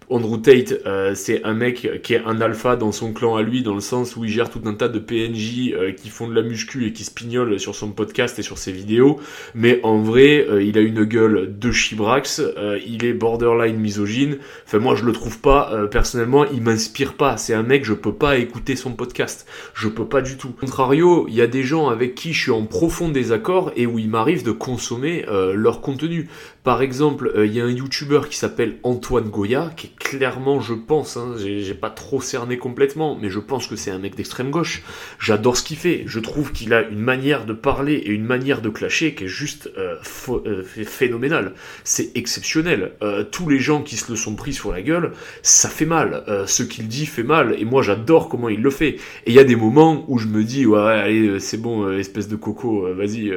[0.09, 3.61] Andrew Tate, euh, c'est un mec qui est un alpha dans son clan à lui,
[3.61, 6.33] dans le sens où il gère tout un tas de PNJ euh, qui font de
[6.33, 9.19] la muscu et qui spignolent sur son podcast et sur ses vidéos.
[9.53, 12.41] Mais en vrai, euh, il a une gueule de chibrax,
[12.85, 14.37] il est borderline misogyne.
[14.65, 17.35] Enfin, moi, je le trouve pas, personnellement, il m'inspire pas.
[17.35, 19.45] C'est un mec, je peux pas écouter son podcast.
[19.73, 20.53] Je peux pas du tout.
[20.57, 23.99] Contrario, il y a des gens avec qui je suis en profond désaccord et où
[23.99, 26.29] il m'arrive de consommer leur contenu.
[26.63, 30.73] Par exemple, il y a un YouTuber qui s'appelle Antoine Goya, qui est clairement, je
[30.73, 34.51] pense, hein, j'ai pas trop cerné complètement, mais je pense que c'est un mec d'extrême
[34.51, 34.83] gauche.
[35.19, 36.03] J'adore ce qu'il fait.
[36.05, 39.27] Je trouve qu'il a une manière de parler et une manière de clasher qui est
[39.27, 39.95] juste euh,
[40.29, 41.53] euh, phénoménale.
[41.83, 42.93] C'est exceptionnel.
[43.01, 46.23] Euh, tous les gens qui se le sont pris sur la gueule, ça fait mal.
[46.47, 47.55] ce qu'il dit fait mal.
[47.59, 48.95] Et moi, j'adore comment il le fait.
[49.25, 52.27] Et il y a des moments où je me dis, ouais, allez, c'est bon, espèce
[52.27, 53.33] de coco, vas-y.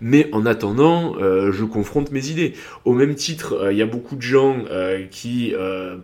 [0.00, 2.54] Mais en attendant, je confronte mes idées.
[2.84, 4.64] Au même titre, il y a beaucoup de gens
[5.10, 5.54] qui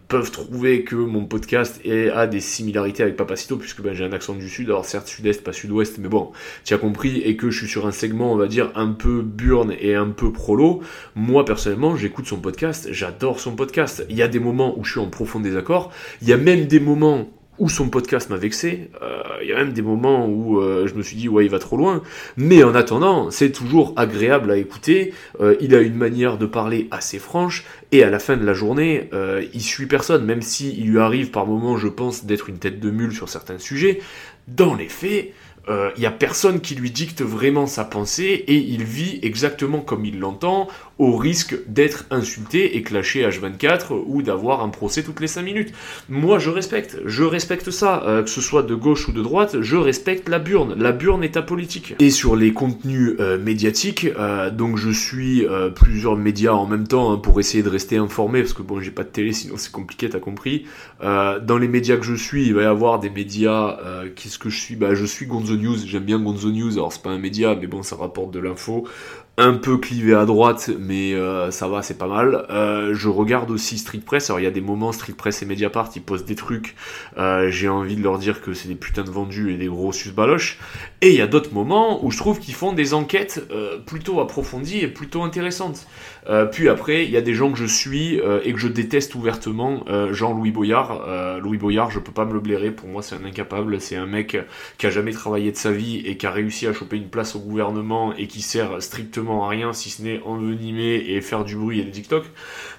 [0.08, 1.80] peuvent trouver que mon podcast
[2.14, 5.42] a des similarités avec Papacito, puisque ben, j'ai un accent du sud, alors certes sud-est,
[5.42, 6.32] pas sud-ouest, mais bon,
[6.64, 9.22] tu as compris, et que je suis sur un segment, on va dire, un peu
[9.22, 10.82] burn et un peu prolo,
[11.14, 14.04] moi personnellement, j'écoute son podcast, j'adore son podcast.
[14.08, 15.92] Il y a des moments où je suis en profond désaccord,
[16.22, 17.28] il y a même des moments
[17.58, 18.90] où son podcast m'a vexé.
[19.02, 21.50] Euh, il y a même des moments où euh, je me suis dit ouais il
[21.50, 22.02] va trop loin.
[22.36, 25.12] Mais en attendant, c'est toujours agréable à écouter.
[25.40, 28.52] Euh, il a une manière de parler assez franche et à la fin de la
[28.52, 29.08] journée,
[29.54, 30.24] il suit personne.
[30.24, 33.28] Même si il lui arrive par moments, je pense, d'être une tête de mule sur
[33.28, 34.00] certains sujets.
[34.46, 35.32] Dans les faits,
[35.68, 40.04] il n'y a personne qui lui dicte vraiment sa pensée et il vit exactement comme
[40.04, 40.68] il l'entend,
[40.98, 45.72] au risque d'être insulté et clashé H24 ou d'avoir un procès toutes les 5 minutes.
[46.08, 49.60] Moi, je respecte, je respecte ça, euh, que ce soit de gauche ou de droite,
[49.60, 50.74] je respecte la burne.
[50.76, 51.94] La burne est apolitique.
[52.00, 57.12] Et sur les contenus euh, médiatiques, euh, donc je suis plusieurs médias en même temps
[57.12, 59.72] hein, pour essayer de rester informé, parce que bon, j'ai pas de télé, sinon c'est
[59.72, 60.66] compliqué, t'as compris.
[61.00, 63.78] dans les médias que je suis, il va y avoir des médias,
[64.16, 64.76] qu'est-ce que je suis?
[64.76, 67.66] Bah, je suis Gonzo News, j'aime bien Gonzo News, alors c'est pas un média, mais
[67.66, 68.86] bon, ça rapporte de l'info
[69.38, 72.44] un peu clivé à droite, mais euh, ça va, c'est pas mal.
[72.50, 74.30] Euh, je regarde aussi Street Press.
[74.30, 76.74] Alors il y a des moments Street Press et Mediapart, ils postent des trucs.
[77.18, 79.92] Euh, j'ai envie de leur dire que c'est des putains de vendus et des gros
[79.92, 80.58] susbaloches.
[81.00, 83.40] Et il y a d'autres moments où je trouve qu'ils font des enquêtes
[83.86, 85.86] plutôt approfondies et plutôt intéressantes.
[86.52, 89.84] Puis après, il y a des gens que je suis et que je déteste ouvertement.
[90.10, 91.38] Jean-Louis Boyard.
[91.40, 92.70] Louis Boyard, je peux pas me le blairer.
[92.70, 93.80] Pour moi, c'est un incapable.
[93.80, 94.36] C'est un mec
[94.76, 97.34] qui a jamais travaillé de sa vie et qui a réussi à choper une place
[97.34, 101.56] au gouvernement et qui sert strictement à rien si ce n'est envenimer et faire du
[101.56, 102.24] bruit et des TikTok.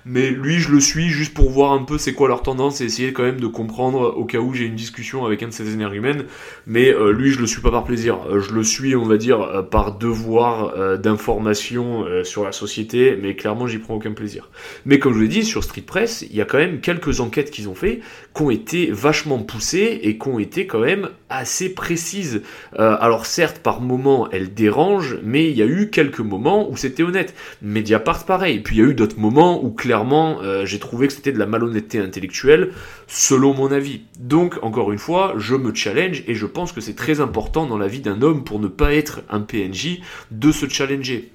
[0.05, 2.85] Mais lui, je le suis juste pour voir un peu c'est quoi leur tendance et
[2.85, 5.73] essayer quand même de comprendre au cas où j'ai une discussion avec un de ces
[5.73, 6.25] énergumènes.
[6.65, 8.19] Mais euh, lui, je le suis pas par plaisir.
[8.29, 13.35] Euh, je le suis, on va dire, euh, par devoir d'information sur la société, mais
[13.35, 14.49] clairement, j'y prends aucun plaisir.
[14.85, 17.51] Mais comme je l'ai dit, sur Street Press, il y a quand même quelques enquêtes
[17.51, 18.01] qu'ils ont fait
[18.35, 22.41] qui ont été vachement poussées et qui ont été quand même assez précises.
[22.75, 27.03] alors certes, par moments, elles dérangent, mais il y a eu quelques moments où c'était
[27.03, 27.33] honnête.
[27.61, 28.59] Mediapart pareil.
[28.59, 31.39] Puis il y a eu d'autres moments où clairement euh, j'ai trouvé que c'était de
[31.39, 32.71] la malhonnêteté intellectuelle,
[33.07, 34.01] selon mon avis.
[34.19, 37.77] Donc encore une fois, je me challenge et je pense que c'est très important dans
[37.77, 39.99] la vie d'un homme pour ne pas être un PNJ
[40.31, 41.31] de se challenger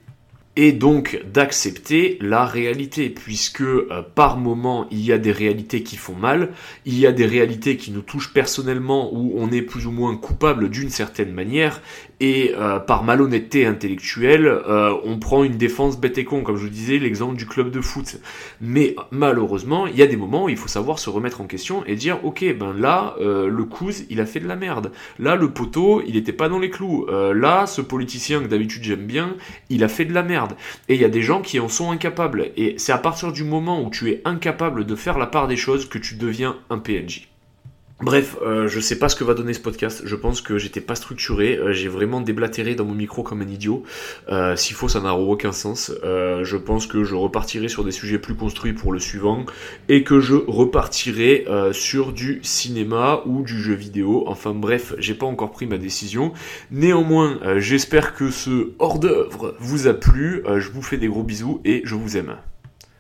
[0.57, 5.97] et donc d'accepter la réalité, puisque euh, par moment il y a des réalités qui
[5.97, 6.51] font mal,
[6.85, 10.17] il y a des réalités qui nous touchent personnellement où on est plus ou moins
[10.17, 11.83] coupable d'une certaine manière,
[12.25, 16.63] et euh, par malhonnêteté intellectuelle, euh, on prend une défense bête et con, comme je
[16.63, 18.17] vous disais, l'exemple du club de foot.
[18.63, 21.85] Mais malheureusement, il y a des moments où il faut savoir se remettre en question
[21.85, 24.91] et dire, ok, ben là, le Couz, il a fait de la merde.
[25.19, 27.07] Là, le poteau, il n'était pas dans les clous.
[27.11, 29.37] là, ce politicien que d'habitude j'aime bien,
[29.69, 30.55] il a fait de la merde.
[30.89, 32.53] Et il y a des gens qui en sont incapables.
[32.57, 35.57] Et c'est à partir du moment où tu es incapable de faire la part des
[35.57, 37.34] choses que tu deviens un PNJ.
[38.01, 40.03] Bref, euh, je sais pas ce que va donner ce podcast.
[40.05, 41.57] Je pense que j'étais pas structuré.
[41.57, 43.85] Euh, j'ai vraiment déblatéré dans mon micro comme un idiot.
[44.29, 45.93] Euh, s'il faut, ça n'a aucun sens.
[46.03, 49.47] je pense que je repartirai sur des sujets plus construits pour le suivant
[49.89, 54.25] et que je repartirai sur du cinéma ou du jeu vidéo.
[54.27, 56.33] Enfin bref, j'ai pas encore pris ma décision.
[56.71, 60.43] Néanmoins, j'espère que ce hors d'œuvre vous a plu.
[60.59, 62.37] je vous fais des gros bisous et je vous aime.